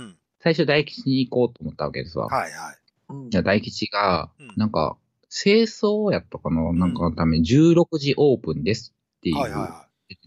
[0.46, 2.28] 最初大吉に行こうと思ったわけですわ。
[2.28, 2.78] はいはい。
[3.10, 4.96] うんじゃあ大吉がうん、なんか、
[5.32, 9.36] 清掃やったかな、なんかのために16時オープンですっていう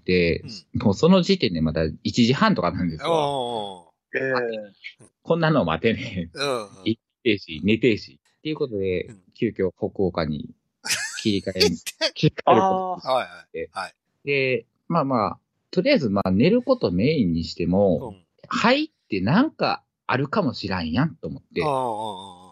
[0.09, 0.45] てて、
[0.83, 3.07] もうその時点でまだ1時半とかなんですい。
[3.07, 3.13] よ。
[3.13, 6.39] おええこんなの待てねえ。
[6.39, 6.41] ー。
[6.41, 6.69] うん。
[6.85, 8.19] 行ってえし、寝てえし。
[8.39, 10.49] っていうことでうん、急遽北欧館に
[11.23, 13.13] 切り替え、切り替えるこあとあ。
[13.13, 13.69] はいはい。
[13.73, 13.95] はい。
[14.25, 15.39] で、まあまあ、
[15.71, 18.25] とりあえずまあ寝ることメインにしてうも、ん。
[18.49, 21.63] 入ってなんかあるかもしらんやんと思って、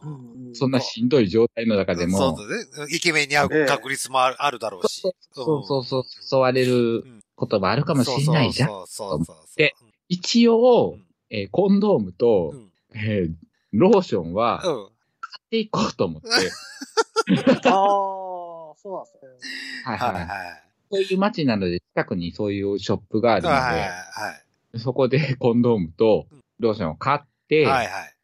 [0.07, 0.55] うん。
[0.55, 2.95] そんなしんどい状態の中でも、そうだね。
[2.95, 5.01] イケメンに会う確率もあるだろうし。
[5.01, 8.69] そうそうそう、誘われることもあるかもしれないじゃん。
[8.69, 9.37] そうそうそうそう。
[9.57, 9.75] で
[10.09, 12.71] 一応うん、えーコンドームと、うん。
[12.95, 13.35] えー
[13.73, 14.87] ローションは買うん。
[14.87, 14.89] っ
[15.51, 16.29] ていこうと思って、
[17.69, 19.31] ああ、そうなんですね。
[19.85, 20.63] はいはい。
[20.91, 23.87] そういう街なので、近くにそういうショップがあるので、はいは
[24.75, 24.79] い。
[24.79, 26.27] そこでコンドームと
[26.59, 28.17] ローションを買って、はいはい。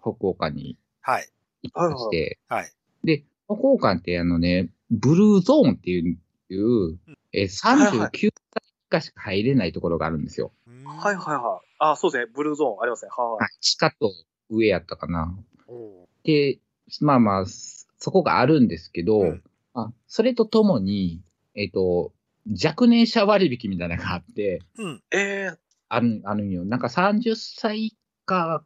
[0.00, 1.28] 北欧館にはい。
[1.62, 2.72] して、はい。
[3.04, 6.18] で、北欧館ってあのね、ブルーゾーンっていう、
[6.50, 6.98] いう
[7.32, 8.30] えーはいはい39歳以
[8.88, 10.52] 下しか入れないところがあるんですよ。
[10.84, 11.66] はいはいはい。
[11.78, 12.32] あそうですね。
[12.34, 13.10] ブルーゾーンありますね。
[13.14, 14.12] ははい地下と
[14.50, 15.36] 上やったかな。
[16.24, 16.26] い。
[16.26, 16.58] で、
[17.00, 19.42] まあまあ、そこがあるんですけど、うん
[19.76, 21.20] あそれとともに、
[21.56, 22.12] えっ、と、
[22.62, 25.02] 若年者割引みたいなのがあって、うん。
[25.10, 26.64] ええある、あるんよ。
[26.64, 28.64] なんか30歳以下、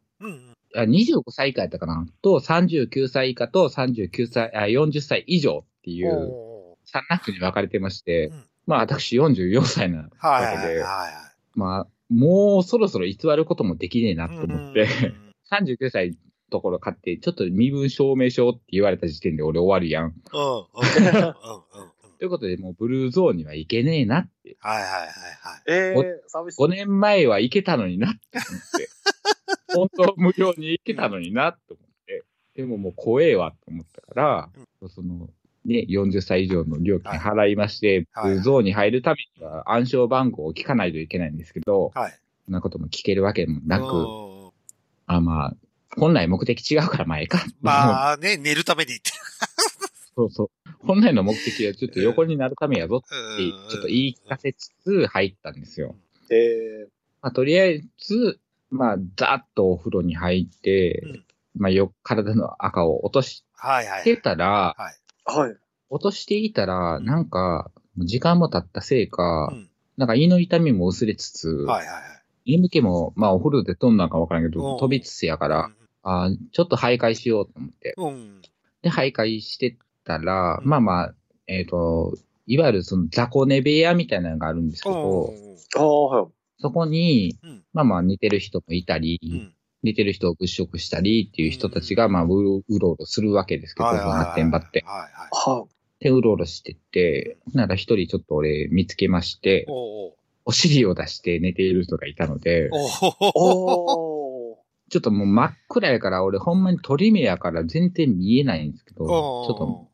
[0.76, 2.06] 25歳以下やったかな？
[2.22, 8.44] と、39歳以下と39歳、あ40歳以上っていうお3ランクに分かれてまして、うん。
[8.66, 10.82] まあ私44歳なわけで。
[11.54, 14.88] まあ、もうそろそろ偽ることもできねえなと思って、うん
[15.50, 16.14] 39歳の
[16.50, 20.14] ところ買って、ちょっと身分証明書って言われた時点で俺終わるやんうんうん
[21.24, 21.87] うん。
[22.18, 24.56] ということで、もうブルーゾーンには行けねえなって。
[24.60, 25.62] はいはいはいはい。
[25.68, 26.58] えおえ寂しい。
[26.62, 28.88] 5年前は行けたのになって思って。
[29.74, 32.24] 本当は無料に行けたのになって思って。
[32.54, 34.50] でももう怖えわと思ったから、
[34.88, 35.30] その、
[35.64, 42.18] ね、40歳以上の料金払いまして、はいブルーゾーンに入るためには暗証番号を聞かないといけないんですけど、はい。
[42.46, 44.50] そんなことも聞けるわけもなく、うん
[45.06, 45.56] あまあ、
[45.96, 47.38] 本来目的違うから前か。
[47.38, 47.50] あ。
[47.60, 49.12] まあね、寝るために行って
[50.18, 50.50] そうそう。
[50.80, 53.52] 本来の目的はちょっと横になるためやぞって、る。
[53.70, 55.94] ちょっと言い聞かせつつ入ったんですよ。
[56.30, 56.88] ええ
[57.22, 61.24] まあ、とりあえず、まあ、ざっとお風呂に入って、うん
[61.56, 64.04] まあ、よ、体の赤を落としはいはい。
[64.04, 65.38] てたら、はい。
[65.38, 65.56] はい。
[65.88, 72.00] 落としていたら、なんか、時間も経ったせいか、うんなんか胃の痛みも薄れつつ、はいはいは
[72.46, 72.52] い。
[72.52, 75.70] 眠気も、まあ、お風呂で飛んだんかわからんけど、うん飛びつつやから、
[76.04, 77.94] あーちょっと徘徊しようと思って。
[77.96, 78.06] うん。
[78.06, 78.42] うん。
[78.82, 79.76] で、徘徊して
[80.08, 81.14] たら、うんまあまあ、
[81.46, 82.14] えっ、と、
[82.46, 85.32] いわゆるその雑魚寝部屋みたいなのがあるんですけど。
[86.60, 89.54] そこに、うんまあまあ似てる人もいたり、うん。
[89.84, 94.82] 似てる人を物色したりっていう人たちが、まあ、うろうろするわけですけど、発展場って。
[94.84, 95.10] はいはい。
[95.30, 95.66] は
[96.00, 99.66] で、うろうろしてて、なら一人ちょっと俺見つけまして、
[100.44, 102.70] お尻を出して寝ている人がいたので。
[104.90, 109.88] ちょっともう真っ暗やから、俺ほんまに鳥目やから全然見えないんですけど、ちょっと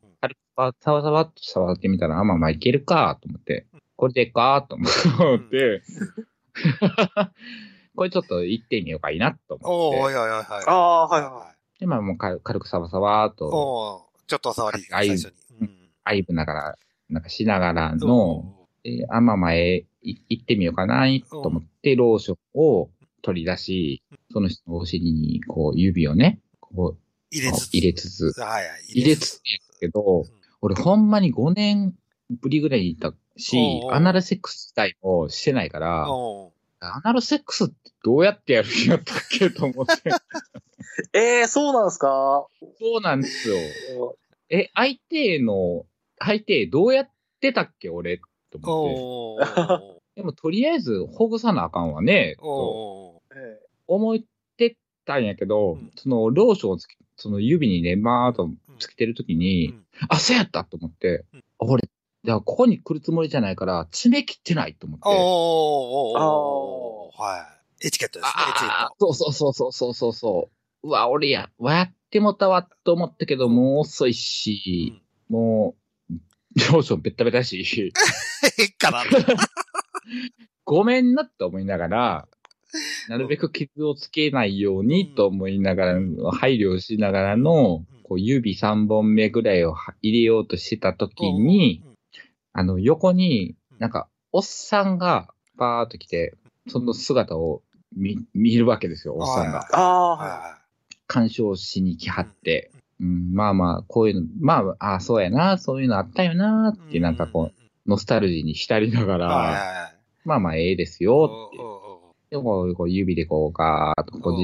[0.55, 3.65] 軽くさわさわっと触ってみたら、あ、まあまあいけるかと思って、
[3.95, 5.83] これでかと思って、
[7.95, 10.43] これちょっと行ってみようかいいなと思って、おいおいおいはい。
[10.67, 15.67] ああ、はいはで、まあもう軽軽くさわさわっと、おうちょっとお触り、ああいう最初に。
[15.67, 15.89] うん。
[16.03, 16.77] アイブながら、
[17.09, 22.89] なんかしながらの、えあ、まあまあ、えい行ってみようかなと思って、ローションを
[23.21, 26.97] 取り出し、その人のお尻に、こう、指をね、こう、
[27.31, 27.73] 入れつつ。
[27.73, 28.83] 入れつつ、はいはい。
[28.89, 29.41] 入れつつ。
[29.45, 30.25] やけど、
[30.61, 31.95] 俺ほんまに5年
[32.29, 40.09] ぶりぐらいに行ったしおうお、うアナルセックス自体もしてないから、おうアナルセックスってどうやってやるんやったっけと思って。
[40.09, 40.11] い。
[41.13, 42.47] ええそうなんですか？
[42.79, 43.55] そうなんですよ。
[44.49, 45.85] え、相手の、
[46.19, 47.09] 相手どうやっ
[47.41, 48.19] てたっけ俺
[48.51, 49.49] と思って。
[49.51, 54.19] おうでもとりあえずほぐさなあかんわね、とおうえ思っ
[54.57, 61.91] てたんやけど、うんそのローションをつけ、その指にね、まーっとつけてるときに、うんあ、そうやったと思って、うん俺、だか
[62.25, 65.07] らここに来るつもりじゃないから、爪切ってないと思って。
[65.07, 66.15] おうおうおう
[67.07, 67.47] おうは
[67.81, 67.87] い。
[67.87, 69.05] エチケットですね、エチケッあト。
[69.07, 70.49] ーそうそうそうそうそうそ
[70.83, 70.87] う。
[70.87, 75.75] うわ、俺や、やってもたわと思ったけど、もう遅いし、も
[76.09, 76.13] う、
[76.71, 77.91] ローションベッタベタし、
[78.59, 79.03] えっかな。
[80.63, 82.27] ごめんなって思いながら、
[83.09, 85.99] なるべく傷をつけないようにと思いながら、
[86.31, 91.83] 配慮しながらの、こう指3本目ぐらいをは入れようとしてた時に、
[92.53, 96.35] あの、横に、なんか、おっさんがバーっと来て、
[96.67, 97.63] その姿を
[97.95, 99.67] 見、見るわけですよ、おっさんが。
[99.71, 100.61] ああ、はいはは
[101.07, 102.71] 干渉しに来はって。
[102.99, 106.89] うん、まあまあ、こういうの、まあ、あそうやな、そういうのあったよな、い。
[106.89, 111.74] って、なんかこう、ノスタルジーに浸りながら、まあまあ、ええですよって。
[112.29, 114.37] でこう、こう指でこう、ガーッとこ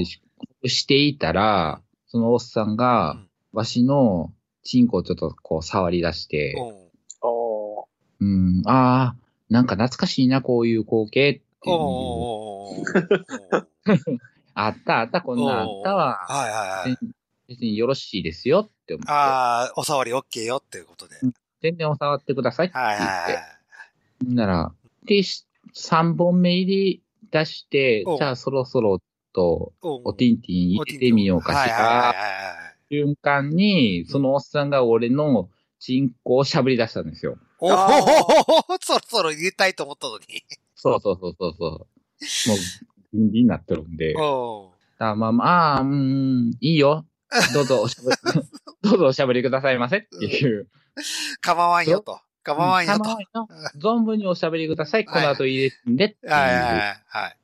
[0.63, 6.55] うしていたら、そのおっさんがうん、わしのチンコをちょっとこう触り出して、
[7.21, 7.87] お
[8.19, 11.77] うん、ああ、なんか懐かしいな、こういう光景っていう。
[14.53, 16.25] あったあった、こんなんあったわ。
[16.27, 16.97] はいはいはい。
[17.47, 19.11] 別によろしいですよって思って。
[19.11, 21.15] ああ、お触り OK よっていうことで。
[21.61, 23.03] 全然お触ってくださいって言って。
[23.03, 24.33] はいはいはい。
[24.33, 24.71] なら、
[25.05, 28.99] で、し3本目入り出してお、じゃあそろそろ
[29.33, 32.13] と、おおティンティン入れてみようかしら、は
[32.67, 37.31] い瞬間に、そのおっさんが俺のチンコをしゃぶり出したんですよ。
[37.31, 37.39] はい。
[37.61, 37.87] おあ
[38.67, 40.43] おそろそろ入れたいと思ったのに。
[40.75, 41.69] そうそうそうそうそう。
[41.69, 42.57] もう、
[43.13, 44.13] ギンギンになってるんで。
[44.99, 47.05] あまあまあ、うーん、いいよ。
[47.53, 48.17] どうぞおしゃぶり、
[48.83, 50.67] どうぞおしゃぶりくださいませっていう。
[51.39, 52.19] 構わんよと。
[52.43, 53.03] 構わんよと。
[53.03, 55.05] 構はわんよ存分におしゃべりください。
[55.05, 57.37] この後入れてんでっていいう、はいはいはい。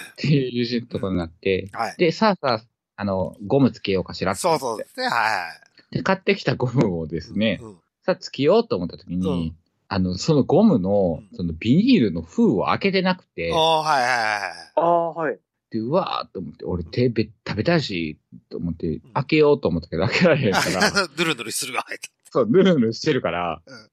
[0.00, 1.68] っていうところになって。
[1.72, 1.96] はい。
[1.98, 2.64] で、さあさあ、
[2.96, 5.06] あの、ゴムつけようかしらってそうそうですね。
[5.06, 5.52] は
[5.90, 9.56] で、買ってきたゴムをですねい。、うんさあ、つけようと思った時に、うん
[9.90, 15.38] あの、そのゴムのう、んそのビニールの封を開けてなくて、おーはいはいはいああ、はい。
[15.70, 18.18] で、うわーと思って、俺手べ食べたいし、
[18.50, 20.92] と思ってん、開けようと思ったけど、開けられへんから、はい。
[21.18, 22.08] ぬるぬるするが入った。
[22.30, 23.90] そう、ぬるぬるしてるから、うん。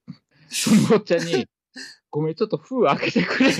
[0.50, 1.48] そのおっちゃんに、
[2.12, 3.52] ごめん、ちょっと封開けてくれ。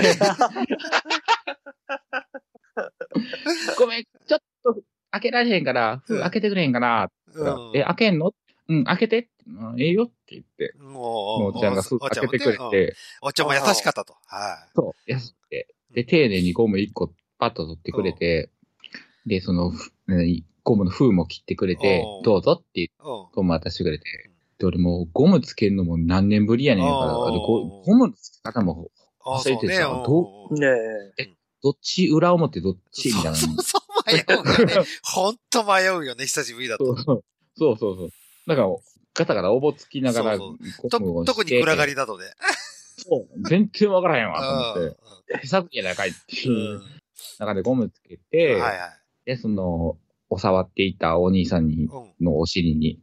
[3.78, 7.10] ごめん、ちょっと開けられへんから、封開けてくれへんかな。
[7.34, 7.72] うん。
[7.76, 8.34] え、開けんの？
[8.68, 9.30] うん、開けて。
[9.48, 11.76] うんええよって言って、もう、おっちゃん。
[11.76, 12.68] が封開けてくれて、うん。
[13.22, 14.16] おっちゃんも優しかったと。
[14.26, 15.68] はそう、安くて。
[15.94, 18.50] で、丁寧にゴム1個パッと取ってくれて、
[19.28, 19.72] で、その、
[20.64, 22.92] ゴムの封も切ってくれてどうぞって。
[23.00, 28.90] ゴム渡してくれて、で、俺もうゴムつけるのも何年ぶりやねんから、おうでゴゴムのつけ方も、
[29.24, 30.68] あ忘れてたそうねどうんね
[31.18, 31.30] え。
[31.62, 33.36] どっち裏表どっちみたいな。
[33.36, 34.88] そうそうそう、迷うよね。
[35.04, 36.96] ほんと迷うよね、久しぶりだと。
[36.96, 37.24] そう
[37.58, 38.10] そうそう。
[38.48, 38.70] だから、
[39.14, 40.38] ガタガタおぼつきながら、
[41.26, 42.26] 特に暗がりだとね。
[42.98, 43.50] そう。
[43.50, 45.42] 全然わからへんわ、と思うって。
[45.42, 46.52] 手探りやないかいってん。
[46.52, 46.82] いううん
[47.40, 48.80] 中でゴムつけて、はいはい。
[49.26, 49.98] で、その、
[50.30, 51.90] お触っていたお兄さんに、うん。
[52.26, 53.00] のお尻に、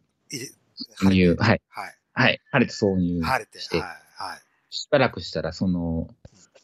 [1.01, 1.95] 挿入、はい、はい。
[2.15, 3.61] はい、晴れて挿入晴れて。
[3.61, 3.87] して、はい。
[3.87, 4.41] はい。
[4.71, 6.09] しばらくしたら、その、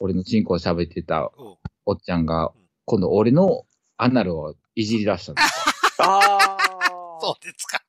[0.01, 2.53] 俺のチンコを喋ってたうんおっちゃんがうん、
[2.85, 3.65] 今度俺の
[3.97, 6.05] アナルをいじり出したんですよ。
[6.07, 6.59] ああ。
[7.21, 7.83] そうですか。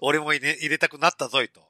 [0.00, 1.60] 俺も入れ入れたくなったぞいと。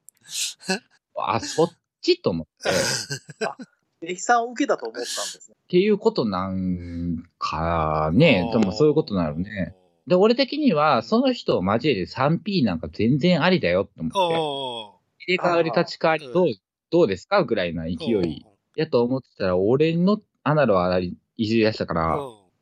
[1.17, 5.57] あ、そっちと思って、っ悲惨を受けたと思ったんですね。
[5.69, 9.75] ていうことなんかね、でもそういうことなのね。。
[10.07, 16.47] で、俺的には、その人を交えて 3P なんか全然ありだよって思って、お入れ替わり立ち替わりどう、
[16.91, 22.19] どうですかぐらいな勢いやと思ってたら、俺のアナルをありいじり出したから、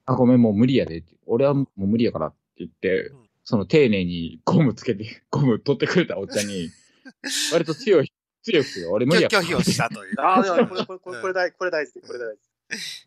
[0.06, 1.14] あ、ごめん、もう無理やでって。
[1.26, 6.70] 俺はもう無理やからって言って、うんその丁寧にゴムつけて、ゴム取ってくれたおっちゃんに、
[7.52, 8.10] 割と強い、
[8.42, 9.42] 強くて、俺無理やから。
[9.42, 10.14] 拒否をしたという。
[10.18, 13.06] ああ、でもこれ、これ、これ、これ大これ大事、これ大事。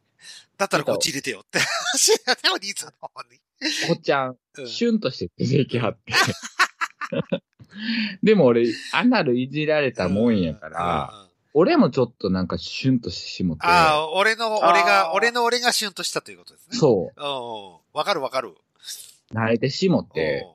[0.57, 3.39] だったらこっち入れてよって話だね、お兄さんの方に。
[3.89, 6.13] おっちゃん、うんシュンとして出てきはって。
[8.23, 11.27] でも俺、アナルいじられたもんやから、うんうん
[11.59, 13.65] 俺もちょっとなんかシュンとしてしもって。
[13.65, 16.77] ああ、俺の、俺あが、ー俺の俺がシュンとしたということですね。
[16.77, 17.97] そう。
[17.97, 18.49] わかるわかる。
[18.49, 19.33] う。
[19.33, 20.45] 慣れてしもって。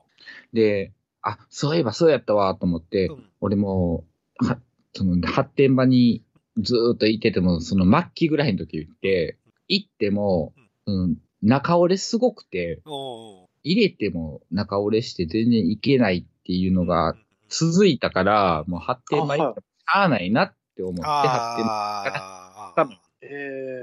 [0.53, 4.05] で、あ、そういえばそうやったわ、と思って、うん俺も、
[4.37, 4.57] は、
[4.93, 6.23] その、発展場に
[6.59, 10.53] ずーっといてても、その末期ぐらいの時行って、行っても、
[10.85, 13.47] うん、中折れすごくて、うんうん。
[13.65, 17.15] 入れても中折れして全然いけないっていうのが
[17.49, 22.89] 続いたから、もう発展場行ってもしゃあないなって思って、発展場ああ。
[23.21, 23.27] え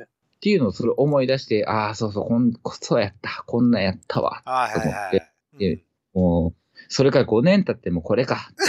[0.03, 0.07] え
[0.41, 4.43] っていうのをそれ思い出して、ああ、そうそう、こん、そうやった、こんなんやったわ。
[4.47, 5.59] はいはいはい。
[5.59, 6.55] でもう、
[6.89, 8.63] それから5年経ってもこれか って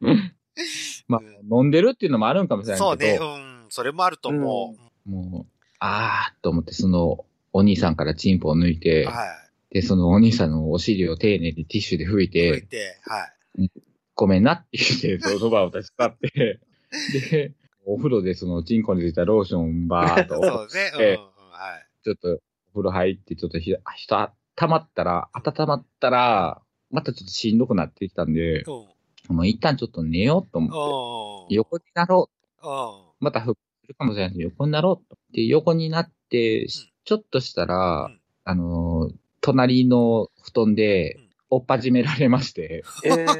[0.00, 0.32] 思って。
[1.08, 3.66] まあ、飲んでるっていうのもあるんかもしれないそうね、けど、うん。
[3.68, 4.89] それもあると思う。
[5.06, 9.26] もう、ああ、と思って、その、お兄さんからチンポを抜いて、は
[9.70, 9.74] い。
[9.74, 13.28] で、そのお兄さんのお尻を丁寧にティッシュで拭い拭いて、て、は
[13.62, 13.70] い。
[14.14, 16.60] ごめんなって言って、そのそばを立ち去って、
[17.30, 17.54] で、
[17.86, 20.92] お風呂でそのチンコについたローションバーっそと、うね。
[20.98, 21.86] うんはい。
[22.04, 22.40] ちょっと
[22.72, 24.30] お風呂入って、ちょっとひ、人温
[24.68, 29.36] まったら、温まったら、またちょっとしんどくなってきたんで、うん。
[29.36, 31.56] もう一旦ちょっと寝ようと思って、うん。
[31.56, 32.30] 横になろ
[32.62, 32.66] う。
[32.66, 33.10] うん。
[33.20, 35.16] また復活するかもしれないけど、横になろうと。
[35.32, 43.34] で、横になって、ちょっとしたら、うんあのー隣の布団でうん、おっぱじめられまして、ええ違う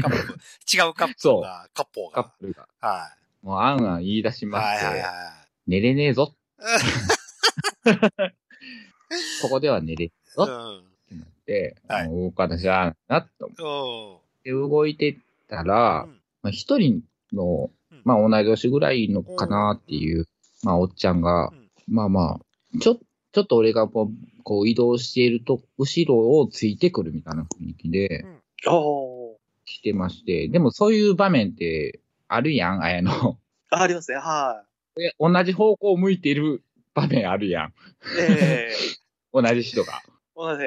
[0.00, 0.22] カップル、
[0.72, 2.14] 違うカップルが、 カッポーが。
[2.24, 4.46] カップルが、はもうあんあん言い出しい。
[4.46, 5.12] まして、はいはいはい。
[5.66, 6.34] 寝れねえぞ。
[9.42, 10.78] ここでは寝れねえぞうん。
[10.78, 10.82] っ
[11.46, 14.70] てなって、動かなしゃあなと思ってうん。
[14.70, 20.26] 動いてたら、うんまあ、一人のうん、まあ同い年ぐらいのかなっていう、
[20.62, 22.98] まあおっちゃんが、うんまあまあ、ちょ、
[23.32, 28.24] ちょっと俺がこうこう移動していると、後ろをついてくるみたいな雰囲気で
[29.64, 33.38] 来てまして、でもそういう場面ってあるやん、あやの。
[33.70, 34.18] あ、ありますね。
[34.18, 36.62] はで同じ方向を向いている
[36.94, 37.68] 場面あるやん。
[37.68, 37.72] い。
[38.20, 38.74] ええ
[39.32, 40.02] 同じ人が。
[40.34, 40.62] 同じ。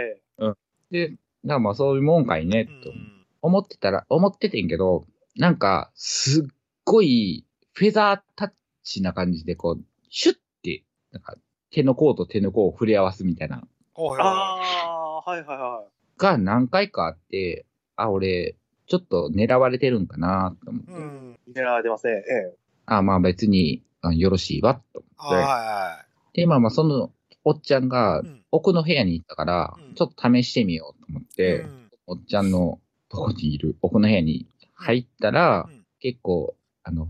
[0.92, 2.94] で、だからまあそういうもんかいね、と
[3.42, 5.06] 思ってたら、思っててんけど、
[5.36, 6.46] なんか、すっ
[6.90, 8.52] ごい、フェザータッ
[8.84, 11.36] チな感じで、こう、シュッて、なんか、
[11.72, 13.64] 手の甲と手の甲を触れ合わすみたいな、
[13.96, 16.20] ああ、はいはいはい。
[16.20, 17.66] が何回かあって、
[17.96, 18.56] あ、俺、
[18.88, 21.40] ちょっと狙われてるんかなと思って、うん。
[21.54, 22.14] 狙われてますね。
[22.14, 22.56] え
[22.88, 25.46] あ、まあ別に、あよろしいわ、とはい思って。
[25.46, 27.12] はで、まあまあその、
[27.44, 28.24] おっちゃんが。
[28.52, 32.80] 奥の部屋に行ったからうん、ちょっと試してみようと思って、うんおっちゃんの
[33.10, 36.56] とこにいる、奥の部屋に入ったら、うん結構、
[36.90, 37.08] あの、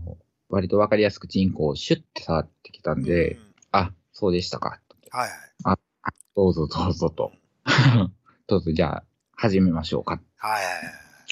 [0.50, 4.80] 割とわかりやすくチンコをシュッて触ってきたんで、うんあ、そうでしたか。
[5.10, 5.28] はい
[5.64, 5.78] はい。
[6.34, 7.32] どうぞどうぞと。
[8.46, 10.20] どうぞ、じゃあ、始めましょうか。
[10.36, 10.84] はいはいはい。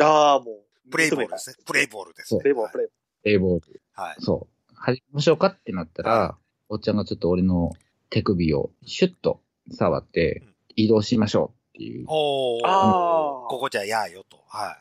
[0.03, 0.90] ああ、もう。
[0.90, 1.57] プレイボールですね。
[1.66, 2.40] プレイボールですね。
[2.40, 2.92] プレイボール、プレイボ
[3.24, 3.82] 英ボール。
[3.92, 4.16] はい。
[4.20, 4.74] そう。
[4.74, 6.38] 始めましょうかってなったら、は
[6.70, 7.72] おっちゃんがちょっと俺の
[8.09, 9.42] 手首をシュッと
[9.72, 12.07] 触ってうん、移動しましょうっていう。
[12.09, 12.61] おー。
[12.64, 14.40] あーここじゃやーよと。
[14.46, 14.78] は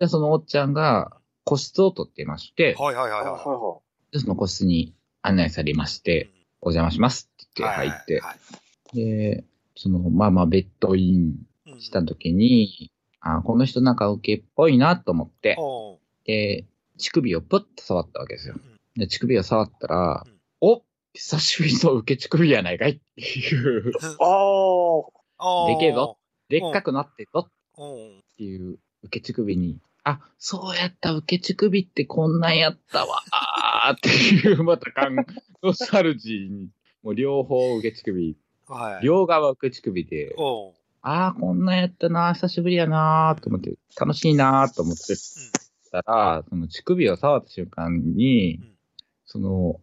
[0.00, 1.16] で、そのおっちゃんが
[1.46, 3.24] 個室を取っていましてい。、はいはいはいー。
[3.28, 3.80] はは
[4.12, 6.02] いその個室に案内されましい。
[6.02, 6.30] て、
[6.60, 9.44] お邪魔しますってうん言って入って、はいで、
[9.76, 11.34] その、まあまあベッドイン
[11.66, 12.90] はいした時に、
[13.20, 15.56] あこの人なんか受けっぽいなと思って、
[16.24, 16.64] で、
[16.98, 18.54] 乳首をプッと触ったわけですよ。
[18.56, 20.32] うんで、乳首を触ったら、うん
[20.62, 20.82] お
[21.12, 23.94] 久しぶりの受け乳首やないかいっていう、 い。
[24.18, 25.66] ああ。
[25.68, 26.18] でけえぞ。
[26.48, 27.50] でっかくなってぞっ
[28.36, 35.16] ていう受け乳首に、あ、そうやった、受け乳首ってこんなんやったわ、あーっていう、 また感、
[35.64, 36.68] ノスタルジーに、
[37.02, 38.36] もう両方受け乳首、
[38.68, 39.04] はい。
[39.04, 45.16] 両側受け乳首で、おーあーこんなんやったな、久しぶりやなーと思って、楽しいなーと思って
[45.90, 48.78] たら、その乳首を触った瞬間にうん、
[49.24, 49.80] その、お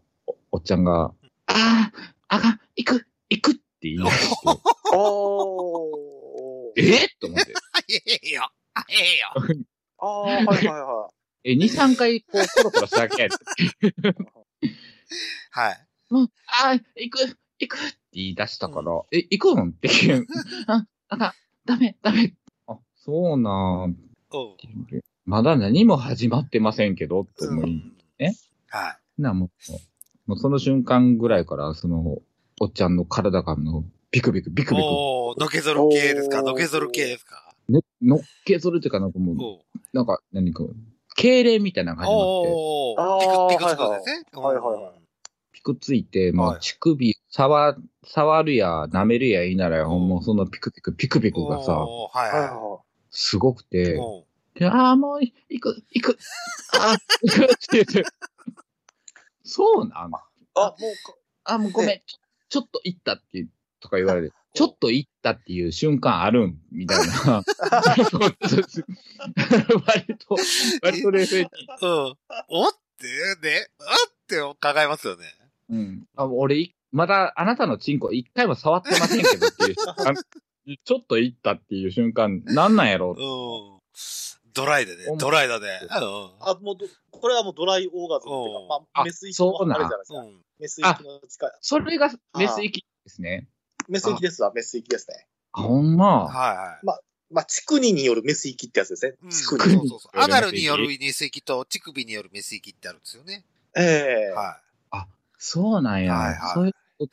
[0.53, 1.13] おっちゃんが、
[1.47, 4.35] あー、あがん、行く、行くって言い出して、
[4.95, 6.73] おー。
[6.77, 7.53] えと思って。
[7.89, 8.49] ええよ。
[8.89, 9.57] ええよ。
[10.03, 11.09] ああ、はいはいは
[11.45, 13.29] え、2、3回、こう、コロコロしただけや。
[15.51, 15.87] はい。
[16.09, 16.31] もう、
[16.63, 17.77] あー、行く、行く。
[17.77, 20.25] って言い出したから、え、行くんっていう。
[20.67, 21.33] あ、あかん、
[21.65, 22.33] ダメ、ダメ。
[22.67, 23.95] あ、そうなん。
[25.25, 27.81] まだ何も始まってませんけど、と思い、
[28.19, 28.31] え
[28.67, 29.21] はい。
[29.21, 29.71] な、もう、
[30.25, 32.21] もうその瞬間ぐらいから、その、
[32.59, 36.41] おっちゃんの体がの、ビクビク、ビクビク、おー、のけぞる系ですか？
[36.41, 37.42] のけぞる系ですか？
[37.69, 39.37] ね、のっけぞるっていうか、なんかもう、
[39.93, 40.63] なんか、何か、
[41.17, 44.41] 痙攣みたいなのが始まって、おあー、ーピク、ピクつくんですね。
[44.41, 44.93] はいはいはいはい
[45.53, 52.33] ピクついて、もはいう乳首、触、触るや、舐めるやいいなら、うんもうそのピクピク、ピクピクがさ、おーはいい。
[52.33, 52.79] はいはは
[53.11, 53.65] すごくい。
[53.65, 54.01] て、
[54.55, 56.17] で、ああ、もう、行く、行く、
[56.79, 58.03] ああ、行くって言って、
[59.43, 60.11] そうなん？
[60.11, 60.13] い。
[60.55, 62.17] あ、もうか、あ、もうごめん、ちょ
[62.49, 63.47] ちょっと行ったって
[63.79, 67.43] とか言われて、ちょっと行ったっていう瞬間あるんみたいな。
[69.85, 70.37] 割と、
[70.83, 71.49] 割と冷静に。
[71.81, 72.17] うん。
[72.49, 73.07] おって
[73.41, 75.25] ね、あって考えますよね。
[75.69, 76.07] うん。
[76.15, 79.75] あ俺、いまだあなたのチンコ一回も触ってませんけどっていう
[80.85, 83.83] ちょっと行ったっていう瞬間、なんなんやろうん。
[84.53, 85.17] ドライでねお。
[85.17, 85.67] ドライだね。
[85.89, 85.99] あ、
[86.61, 90.19] もうど、これはもうドライオーガズムっていうか、まあ、あメス域のそうなんあれじゃないですか。
[90.19, 90.41] うん。
[90.59, 91.51] メス域の近い。
[91.61, 93.49] それがメス域ですね。
[93.87, 95.27] メス域ですわ、メス域ですね。
[95.51, 96.25] あ、ほんま？
[96.25, 96.85] はいはい。
[97.33, 99.13] まあ、乳国によるメス域ってやつですね。
[99.23, 99.73] うん乳国。
[99.75, 100.19] そうそうそう。
[100.19, 103.43] アナルによるメス域と乳首によるメス域ってあるんですよね。
[103.75, 104.59] ええは
[105.45, 106.13] そうなんや。
[106.13, 107.07] はいはいそういうこ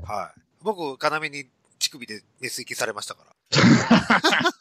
[0.00, 0.14] とか。
[0.14, 0.18] い。
[0.18, 0.40] はい。
[0.62, 3.36] 僕、要に乳首でメス域されましたから。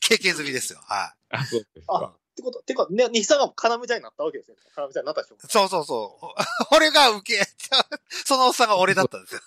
[0.00, 0.80] 経験済みですよ。
[0.82, 2.16] はあ、そうですあか。
[2.50, 4.56] ってこと、てか、ね、西さんが要みたいになったわけですね。
[4.76, 5.50] 要みたいになった瞬間い。。
[5.50, 6.26] そうそうそう。
[6.74, 7.44] 俺が受け、
[8.24, 9.40] そのおっさんが俺だったんですよ。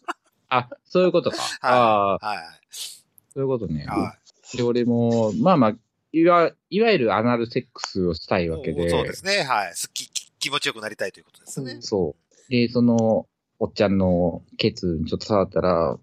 [0.48, 1.36] あ、そういうことか。
[1.60, 2.38] ああ、はい。
[2.70, 3.84] そういうことね。
[3.86, 4.16] は
[4.54, 5.76] で、俺も、まあまあ、
[6.12, 8.74] いわ、いわゆるアナルセックスをしたいわけい。
[8.74, 8.88] で。
[8.88, 9.42] そうですね。
[9.42, 9.74] はい。
[9.74, 11.78] すっき、き気持ちよくなりたいということですね。
[11.80, 12.50] そう。
[12.50, 13.26] で、その、
[13.58, 15.98] おっちゃんのケツにちょっと触ったら、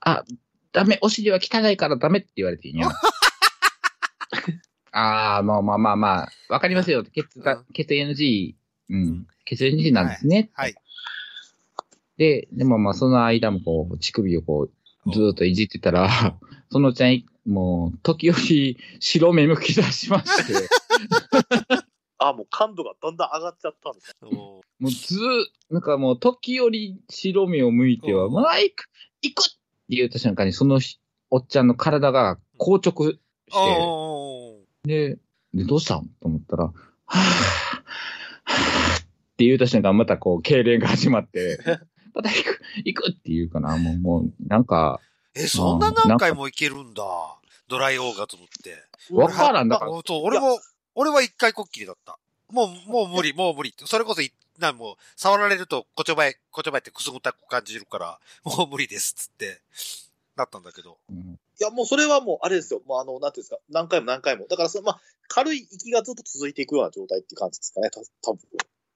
[0.00, 0.24] あ、
[0.72, 2.90] ダメ、お尻は汚いからダメって言われていいんや。
[4.96, 7.02] ああ、まあまあまあまあ、わかりますよ。
[7.02, 8.54] ケツがうん、ケツ NG、
[8.90, 10.50] うん、ケツ NG なんですね。
[10.54, 10.74] はい。
[12.16, 14.68] で、でもまあその間もこう、乳首をこ
[15.06, 16.08] う、ずーっといじってたら、
[16.70, 20.68] そのちゃん、もう、時折、白目向き出しまして、
[22.18, 28.32] あ、もう感度がだんだん上がっちゃったんですもうずー、なんかもう、時折白目を向いては、うん。
[28.32, 28.88] もう、あ行く
[29.22, 29.56] 行くって
[29.88, 33.18] 言った瞬間に、そのしおっちゃんの体が硬直して、
[33.50, 34.13] お
[34.84, 35.18] で、
[35.54, 41.58] で、どうしたんと思ったら、はぁ、はぁって言った瞬間、またこう、痙攣が始まって、
[42.14, 45.00] また行く、行くって言うかな、もう、もう、なんか、
[45.34, 47.02] え、そんな何回もいけるんだ。
[47.66, 48.84] ドライオーガズムって。
[49.10, 50.60] わからんだからおそう、俺も、
[50.94, 52.18] 俺は一回こっきりだった。
[52.50, 53.74] もう、もう無理、もう無理。
[53.78, 59.60] それこそい、なんもう、触られると、こちょばえ、こちょばえってくすぐったく感じるから、もう無理です、つって、
[60.36, 60.98] なったんだけど。
[61.10, 62.82] うんいや、もうそれはもう、あれですよ。
[62.86, 64.46] もうあの、なんていうんですか、何回も何回も。
[64.48, 68.40] だから、その、まあ、軽い息がずっと続いていくような状態っていう感じですかね、た多分。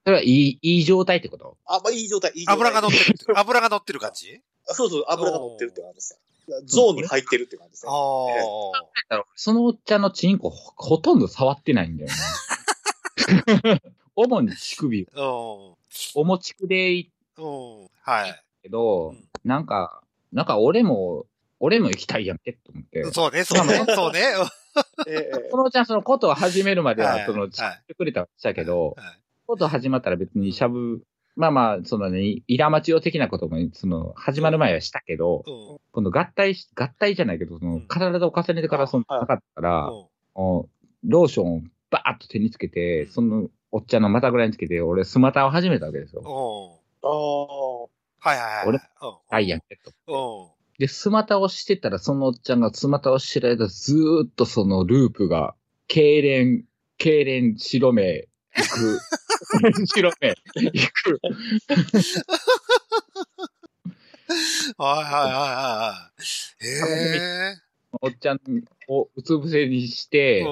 [0.05, 1.57] それはいい、いい状態ってこと？
[1.65, 2.55] あ、まあいい状態、いい状態。
[2.55, 3.15] 油が乗ってる。
[3.39, 4.41] 油が乗ってる感じ？
[4.69, 6.19] あそうそう、油が乗ってるって感じです。
[6.65, 7.91] ゾーンに入ってるって感じですね。
[7.91, 7.95] あ
[9.17, 9.23] あ。
[9.35, 12.09] そのおっちゃんのチンコほほとんど触ってないんだよ
[13.63, 13.81] ね。
[14.15, 15.03] 主に乳首。
[15.03, 15.21] うん。
[15.21, 15.75] お
[16.25, 17.41] もちくでいいう
[17.85, 17.89] ん。
[18.01, 18.43] はい。
[18.63, 20.03] けど、うんなんか、
[20.33, 21.25] なんか俺も、
[21.59, 23.03] 俺も行きたいやんけと思って。
[23.11, 24.21] そうね、そうね、そうね。
[25.07, 31.01] ええそのおっちゃんそのことを始めるまでは、はいその、はい知ってくれたはしたけど、はいこと始まったら別にしゃぶ、
[31.35, 35.77] まあまあ、そのね、イラマチオ的なことも、その、始まる前はしたけど、うん。
[35.91, 39.89] 今度合体し、合体じゃないけど、そのうん、体を重ねてからその、はいなかったから、
[40.35, 46.21] ローションをバーッと手につけて、その、おっちゃんの股ぐらいにつけて、俺、スマタを始めたわけですよ。
[46.21, 47.09] うん。
[47.09, 48.29] ああ。
[48.29, 48.67] はいはいはい。
[48.67, 48.81] 俺うん。
[49.31, 50.51] ダイヤンケット。
[50.79, 50.85] うん。
[50.85, 55.55] で、スマタをしてたら、そのおっちゃんがスマタをしてる間、ずーっとそのループが、
[55.89, 56.65] 痙攣、
[56.99, 58.99] 痙攣、白目、行く。
[59.87, 61.19] 白目、行く。
[64.77, 66.11] はいはいはいは
[66.61, 66.65] い。
[66.65, 66.69] へ
[67.53, 67.69] え。
[68.01, 68.39] おっちゃん
[68.87, 70.45] をうつ伏せにして、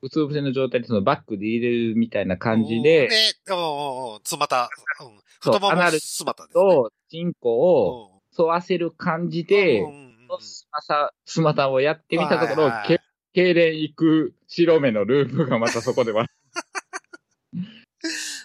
[0.00, 3.52] うつ伏せの状態でそのバックで入れるみたいな感じで、で、う。
[3.52, 3.60] んう。
[3.60, 4.16] んう。
[4.16, 4.20] ん。
[4.24, 5.04] つまた、う。
[5.04, 5.20] ん。
[5.40, 6.64] 太ももすまたですね。
[6.74, 8.11] と、チンコをう。
[8.11, 13.00] ん、沿わせる感じでうん、うんうんスマサ、スマタをやってみたところはいはいはい、
[13.34, 16.24] け痙攣行く白目のループがまたそこでは、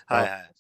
[0.07, 0.51] はいはい。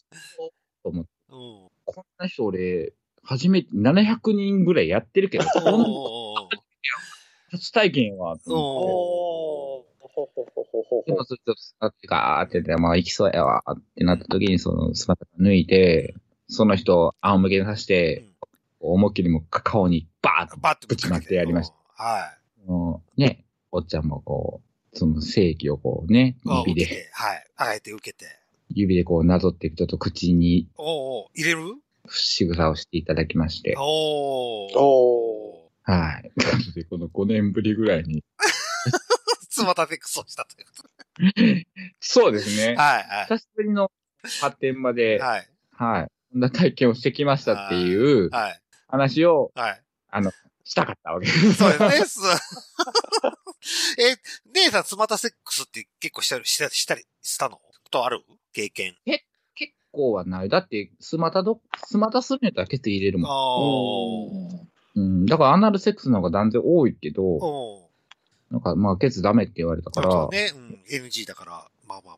[0.83, 1.11] と思って。
[1.29, 1.71] こ
[2.01, 5.71] んな人俺、初めて700人ぐらいやってるけど、 こんな
[7.51, 8.87] 初体験は、と思って。
[8.91, 9.87] おー。
[9.99, 16.15] ほほほほほでもずっと使ってガーってて、まあ行きそうやわってなった時に、そのスマタ抜いて、
[16.47, 18.25] その人を仰向けにさして、
[18.79, 21.75] 思いっきりもう顔にバーッとぶちまってやりました。
[21.97, 22.03] た。
[22.03, 22.69] はい。
[22.69, 24.61] もうね、おっちゃんもこ
[24.93, 27.45] う、その正規をこうね、あ指で、はい。
[27.55, 28.25] あえて受けて。
[28.69, 31.75] 指でこうなぞっていくと、ちょっと口におうおう入れる？
[32.09, 34.67] 仕草をしていただきまして、おお。
[34.75, 36.31] おはい。
[36.35, 38.23] なので、この5年ぶりぐらいに。
[39.49, 41.65] つまたでクソしたというこ
[41.99, 42.81] そうですねと。。
[42.81, 43.25] はいはい。
[43.25, 43.91] 久しぶりの
[44.41, 45.47] 発展まで、はい。
[45.71, 46.07] はい。
[46.31, 48.61] こんな体験をしてきましたっていうはい。
[48.87, 49.83] 話をはい。
[50.63, 51.53] したかったわけです。
[51.53, 52.05] そうですね。
[52.05, 52.19] す
[54.01, 54.17] え、
[54.53, 57.57] 姉さん、スマタセックスって結構したり、したり、したり、したの？
[57.57, 58.23] ことある？
[58.53, 58.95] 経験。
[59.55, 60.49] 結構はない。
[60.49, 63.31] だって、スマタど、スマタするんやったらケツ入れるもん。
[63.31, 64.65] おー。
[64.95, 65.25] うん。
[65.25, 67.89] だからアナルセックスの方が断然多いけど。
[68.51, 70.51] なんかまあケツダメって言われたから、そうね。
[70.55, 70.83] うん。
[70.89, 72.17] NG だから、まあまあ。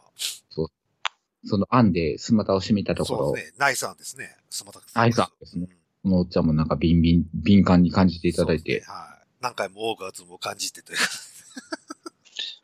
[1.45, 3.53] その案でスマタを締めたところ、そうですね。
[3.57, 4.35] ナイス案ですね。
[4.49, 9.25] スマタナイス案ですねうんこのおっちゃんもなんかビンビン、敏感に感じていただいて、はい。
[9.41, 11.03] 何回もオーガズムを感じてというか。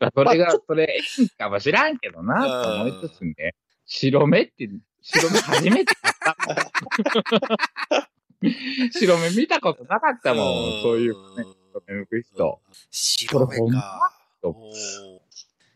[0.00, 3.54] まあそれがそれ、いいかもしらんけどな、と思いつつね、
[3.86, 4.68] 白目って、
[5.02, 6.56] 白目初めてやったもん。
[8.92, 10.42] 白目見たことなかったも
[10.78, 12.60] ん、そういうね、白目向く人。
[12.90, 14.12] 白目か。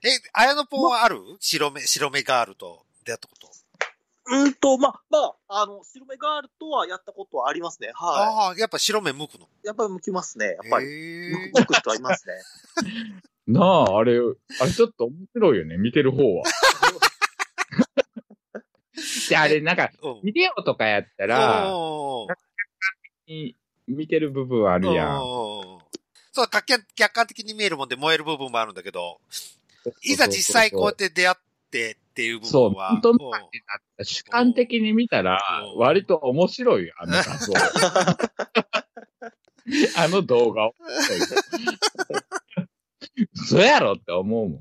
[0.03, 1.19] え、綾野ポンはある？
[1.41, 3.51] 白目、白目ガールと出会ったこと。
[4.31, 5.18] うんと、まあ、ま
[5.49, 7.91] あ、あの、白目ガールとはやったことはありますね。
[7.95, 9.47] はああ、やっぱ白目向くの？
[9.47, 9.49] い。
[9.66, 10.47] やっぱり向きますね。
[10.47, 10.87] やっぱり。
[10.87, 12.35] へ向く向く人はいますね。
[13.49, 14.20] なあ、あれ、
[14.61, 16.45] あれちょっと面白いよね、見てる方は。
[19.28, 19.91] で、あれ、なんか。
[20.22, 21.72] ビデオとかやったら、
[23.89, 25.18] 見てる部分あるやん。
[26.33, 26.64] そう、客
[27.12, 29.20] 観的に見えるもんで燃える部分もあるんだけど、
[30.03, 31.39] いざ実際こうやって出会っ
[31.70, 32.91] てっていう部そう、分は。
[32.91, 33.19] 本当うん
[34.03, 35.39] 主観的に見たら
[35.75, 37.53] う、ん割と面白いよ、あの画像。
[39.97, 40.75] あの動画を。
[43.35, 44.61] 嘘やろって思うもん。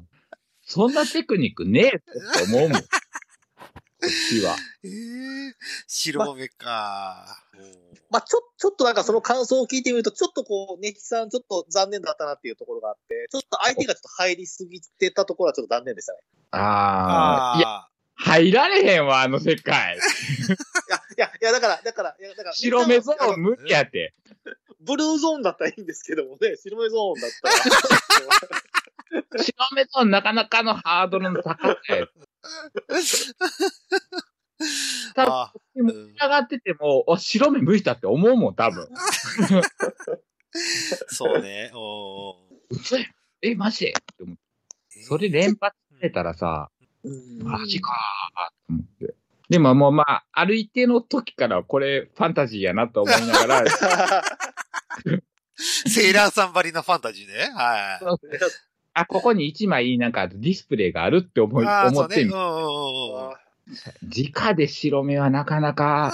[0.61, 2.03] そんなテクニックねえって
[2.43, 2.81] 思うもん。
[2.81, 2.87] こ
[4.05, 4.55] っちは。
[4.83, 5.53] えー、
[5.87, 7.25] 白目か。
[8.11, 16.19] まあ、ちょ、ちょっとなんかその感想を聞いてみると、ちょっとこう、ネキさんちょっと残念だったなっていうところがあって、ちょっと相手がちょっと入りすぎてたところはちょっと残念でしたね。
[16.51, 17.59] ああ。
[17.59, 19.95] いや、あ入られへんわ、あの世界。
[19.95, 19.99] い
[20.89, 24.13] や、いや、いや、だから、だから、いや、だから、白目ゾーン無理やって。
[24.81, 27.49] ブルーゾーンだったらいいんですけどもね、白目ゾーンだった
[29.37, 29.43] ら。
[29.43, 32.07] 白目ゾーンなかなかのハードルの高さや。
[35.15, 38.87] 多分あでも上がってても、あ白目向いたって思うもん、多分。
[41.07, 41.71] そうね。
[41.73, 42.35] お。
[43.41, 43.85] え、マジ？
[43.85, 46.69] でって思ってそれ連発してたらさ、
[47.03, 49.15] うんマジかーと思って。
[49.49, 53.65] でももうまあ、ある一定の時からこれファンタジーやなと思いながら、
[55.57, 57.51] セーラーさんばりのファンタジーね。
[57.55, 58.05] はい。
[58.93, 63.33] あ、ここに一枚なんかディスプレイがあるって思い、思ってみそ
[64.03, 66.13] 直で白目はなかなか、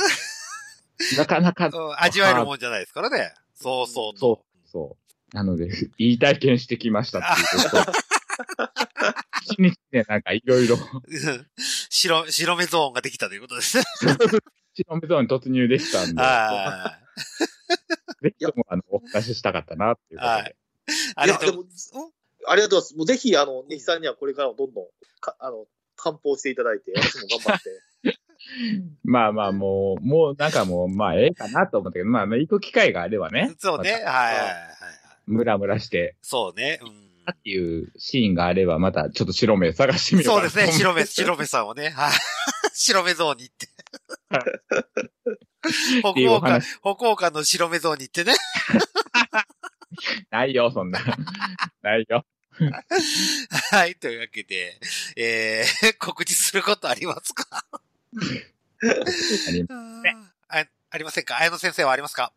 [1.18, 3.34] なかなか、うん味わえるもんじゃないですからね。
[3.54, 4.98] そうそうそう、そ
[5.34, 5.36] う。
[5.36, 7.92] なので、いい体験してきましたっていうこと。
[9.44, 11.48] 一日でなんかいろいろ、う ん
[11.90, 13.84] 白、白目ゾーンができたということですね。
[14.74, 17.00] 白目ゾーンに突入できたんで、は
[18.22, 20.34] ぜひともあの、お話ししたかったなっていうことで。
[20.36, 20.56] はいい。
[21.16, 22.12] ありがとういやでも
[22.48, 22.98] ありがとうございます。
[22.98, 24.86] もうぜひ、あの、ネヒさんにはこれからもどんどん、
[25.20, 25.66] かあの、
[25.96, 28.20] 漢方していただいて、私も頑張って。
[29.04, 33.54] まあまあもう、もうなんかもう、まあええかなと思ったけど、まあまあ行く機会があればね。
[33.58, 33.92] そうね。
[33.92, 34.70] はいまたはいはいはい。
[35.26, 36.80] ムラムラして、そうね。
[36.84, 40.78] うんっていうシーンがあれば、またちょっと白目探してみようかなそうですね。
[40.78, 41.90] 白目、白目さんをね。
[41.90, 42.12] はい。
[42.74, 43.68] 白目ゾーンに行って。
[46.02, 46.80] 北っていうお欧館、話。
[46.82, 48.36] 北欧館の白目ゾーンに行ってね。
[50.30, 51.00] ないよ、そんな。
[51.82, 52.24] ないよ。
[53.72, 53.96] はい。
[53.96, 54.80] というわけで、
[55.16, 57.66] えー、 告知することありますか？
[57.72, 59.66] あり
[60.50, 61.38] あありませんか？
[61.38, 62.32] 綾野先生はありますか？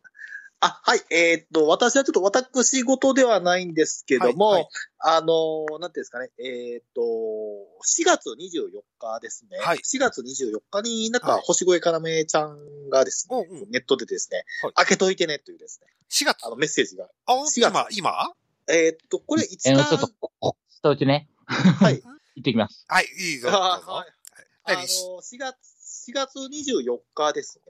[0.61, 1.01] あ、はい。
[1.11, 4.71] えーっと、私はちょっと私事ではないんですけども、はいはい。
[4.99, 9.57] あのー、なんていうんですかね、えーっと、4月24日ですね。
[9.59, 9.79] はい。
[9.79, 11.43] 4月24日になんか、はい。
[11.45, 13.71] 星越かなめちゃんがですね、うんうん。
[13.71, 14.73] ネットでですね、はい。
[14.75, 16.45] 開けといてねというですね、?4 月？
[16.45, 17.09] あのメッセージが。
[17.27, 17.59] あ、4月。
[17.61, 18.33] 今、今？
[18.69, 22.03] えーっと、これいつえか、ーちょっと、ここ、一つね、はい。
[22.37, 22.85] 行ってきます。
[22.89, 23.51] はい、いいぞ。
[23.51, 24.09] どうぞあはい。
[24.65, 25.57] あの何ー、4月、
[26.11, 27.61] 4月24日です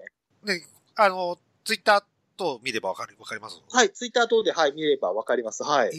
[0.44, 0.54] ね。
[0.54, 2.04] ね、あの、ツイッター
[2.36, 3.60] と見ればわかる、わかります？
[3.70, 5.62] はい、ツイッター等で、はい、見ればわかります。
[5.62, 5.88] はい。
[5.88, 5.92] え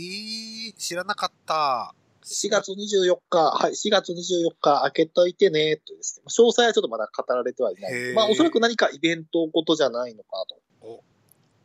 [0.72, 1.94] ー、知らなかった。
[2.26, 6.26] 4月24日、はい、4月24日開けといてね、とですね。
[6.28, 8.14] 詳細はちょっとまだ語られてはいない。
[8.14, 10.62] まあ、おそらく何かイベントごとじゃないのかなと。
[10.82, 11.04] お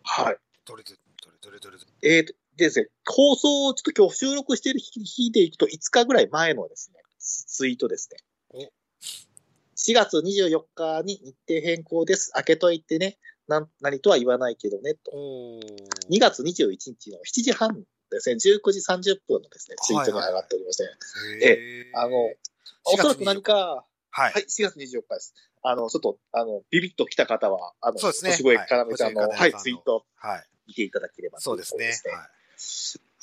[0.04, 0.36] はい。
[0.64, 2.16] どれどれ、どれどれどれどれ。
[2.16, 8.18] えーと、でですね、放送をちょっと今日収録している日日でいくと5日ぐらい前のですね、ツツイートですね。
[8.50, 8.58] お
[9.76, 12.30] 4月24日に日程変更です。
[12.32, 13.18] 開けといてね。
[13.48, 15.10] なん何とは言わないけどね、と。
[15.12, 15.60] お
[16.10, 20.88] 2月21日の7時半ですね、19時30分のですね、ツイートに上がっておりまして、
[21.42, 22.16] えあの、
[22.84, 25.34] おそらく何か、ははいい、4月24日です。
[25.62, 30.44] あの、ちょっと、あの、ビビッと来た方は、あの、そうですね星越かなめちゃんの、ははいツイートはい。
[30.68, 31.86] 見ていただければといそうですね。
[32.12, 32.28] はい。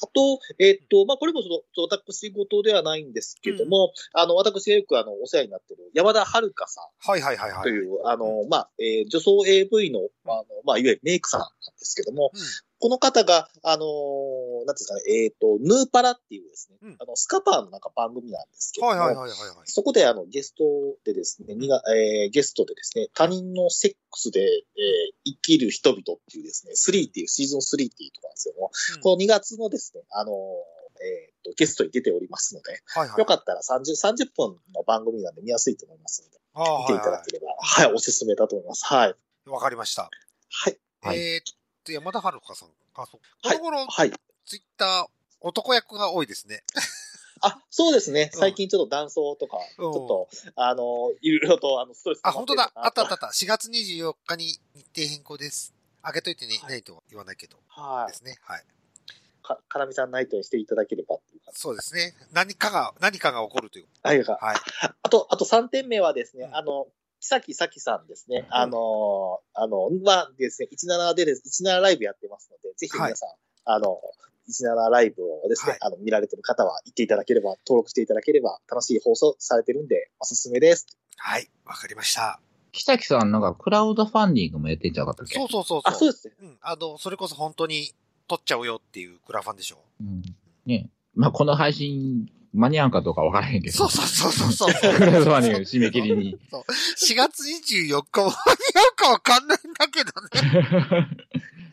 [0.04, 7.64] あと、えっと、まあ、これもちょっと、私事ではないんですけども、あの、私がよく、あの、お世話になっている山田遥さんはいはいはいはい。
[7.64, 12.42] という、あの、まあ、えー女装 AV の、あの、まあ、いわゆるメイクさんなんですけども、うん
[12.82, 19.38] この方が、あのーなんですかね、えっ、と、ヌーパラっていうですね、うんあの、スカパーのなんか番組なんですけども、はいはいはいはいはい。
[19.66, 20.64] そこであのゲスト
[21.06, 24.52] でですね、にがえーゲストでですね、他人のセックスで、えー
[25.24, 33.20] 生きる人々っていうですね、3っていうシーズン3っていうところなんですけども、うんこの2月のですね、あのーえーと、ゲストに出ておりますので、はいはい。
[33.20, 38.86] よかったら30、30分の番組なんで見やすいと思いますので、あ見ていただければ、はい、おすすめだと思います。
[38.86, 39.16] はい。
[39.48, 39.50] い。
[39.50, 40.10] わかりました。
[40.50, 40.78] はい。
[41.02, 42.70] はいえーっと、山田遥さん。
[42.96, 43.22] あ、そう。
[43.44, 44.12] こはいの頃、はい。
[44.46, 45.06] ツイッター、
[45.42, 46.64] 男役が多いですね。
[47.42, 48.30] あ、そうですね。
[48.34, 52.72] うん最近ちょっと男装とか、ちうんょっと、あの、いろいろと、あの、ストレスあ、本当だ。
[52.76, 53.28] あったあったあた。
[53.28, 53.34] った。
[53.34, 55.74] 4月24日に日程変更です。
[56.04, 57.58] 開けといてね、はいないとは言わないけど。
[57.68, 58.12] はい。
[58.12, 58.38] ですね。
[58.42, 58.64] はい。
[59.44, 61.18] か、かなみさんナイトにしていただければ。
[61.54, 62.14] そうですね。
[62.32, 63.88] 何かが、何かが起こるという。
[64.04, 64.24] はい。
[64.24, 64.58] はいはい。
[65.02, 66.88] あと、あと3点目はですね、うんあの、
[67.22, 68.47] 木崎咲さんですね。
[68.49, 73.30] あの、あの、まあですね、17でです、17ライブやってますので、ぜひ皆さん、
[73.65, 73.99] あの、
[74.49, 80.88] 17ライブをですね、はいあの、見られてる方は行っていただければ、登録していただければ、楽しい放送されてるんで、おすすめです。
[81.15, 81.47] はい。
[81.63, 82.39] わかりました。
[82.72, 85.36] 木崎さんなんかクラウドファンディングもやってんちゃうかったっけ？
[85.38, 86.34] そうそうそうあ、そうですね。
[86.41, 86.57] うん。
[86.61, 87.93] あの、それこそ本当に
[88.28, 89.78] 取っちゃうよっていうクラファンでしょ。
[89.99, 90.24] うん。
[90.65, 93.78] ねまあ、この配信間に合うかどうかわからへんけど。
[93.78, 94.93] そうそうそうそうそう。
[94.93, 96.38] クラウドファンディング締め切りに。
[96.52, 98.34] 4月24日間に合
[98.91, 101.08] うかわかんないんだけどね。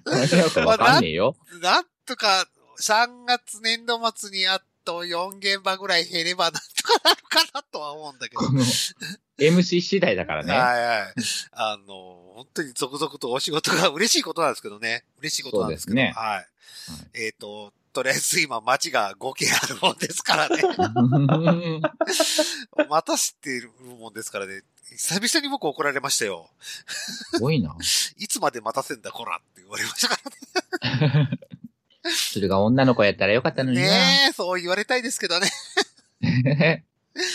[0.05, 1.37] 間に合うかわかんねえよ。
[1.61, 2.47] なんとか、
[2.81, 8.41] 3月年度末にあと4現場ぐらい減ればなんとかなるかなとは思うんだけど。
[8.41, 8.63] この
[9.39, 10.53] MC 次第だからね。
[10.53, 11.15] はいはい。
[11.53, 15.05] あの、本当に続々とお仕事が嬉しいことなんですけどね。
[15.19, 15.97] 嬉しいことなんですけど。
[15.97, 16.47] そうですねはい。
[17.15, 20.63] えっ、と、とりあえず今街が5軒あるもんですからね。
[22.89, 24.63] 待たせているもんですからね。
[24.97, 26.49] 久々に僕怒られましたよ。
[26.61, 27.77] すごいな。
[28.19, 30.21] いつまで待たせんだ、こらって言われましたか
[30.93, 31.31] らね。
[32.05, 33.83] それが女の子やったらよかったのにな。
[33.83, 35.51] ねえ、そう言われたいですけどね。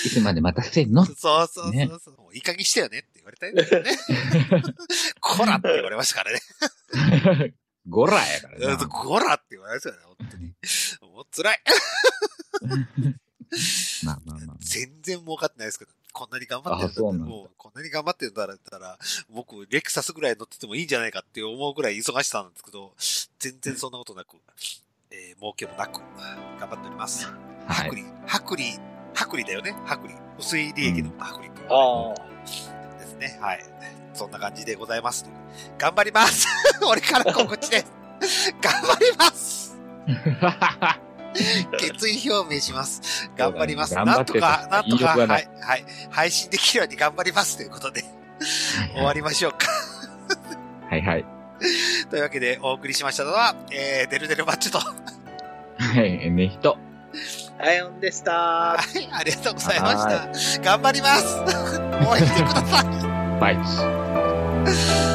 [0.05, 1.03] いつまで待たせんの？
[1.03, 1.73] そうそうそうそう。
[1.73, 1.89] ね
[2.35, 3.97] いい加減してよねって言われたいですけどね。
[5.19, 7.53] こらって言われましたからね。
[7.87, 8.87] ゴラやからうんな。
[8.87, 10.53] こらって言われましたよね、本当に。
[11.13, 11.59] もう辛い。
[14.05, 14.57] まあまあまあ。
[14.59, 18.97] 全然然儲かってないですけど、こんなに頑張ってるんだったら、もう、こんなに頑張ってるんだったら、
[19.29, 22.95] 僕、レクサスぐらい乗っててもいいんじゃないかって思うぐらい忙しさなんですけど、
[23.39, 24.37] 全然そんなことなく、
[25.11, 25.99] えー、儲けもなく、
[26.59, 27.27] 頑張っております。
[27.67, 27.95] はい薄。
[27.95, 28.79] 利、薄利、
[29.13, 30.15] 薄利だよね薄利。
[30.39, 32.13] 薄い利益の薄利うあ
[32.99, 33.37] ですね。
[33.41, 33.63] はい。
[34.13, 35.25] そんな感じでございます。
[35.77, 36.47] 頑張ります
[36.85, 37.85] 俺から告知で
[38.21, 39.77] す 頑張ります
[41.79, 43.29] 決意表明します。
[43.35, 43.95] 頑張ります。
[43.95, 45.85] なんとか、なんとか、は、いいはい。
[46.11, 48.03] 配信できるように頑張りますということで、
[48.93, 49.67] 終わりましょうか。
[50.89, 51.25] はいはい。
[52.09, 54.93] というわけで、お送りしましたのは、えー、デルデルマッチョと、は
[55.77, 56.77] はい、ねひと。
[57.59, 57.63] あ。
[57.63, 58.77] ライオンでした。
[58.95, 60.61] い、ありがとうございました。
[60.61, 61.37] 頑張ります
[62.07, 63.12] 応援してください。
[63.39, 65.12] Bytes.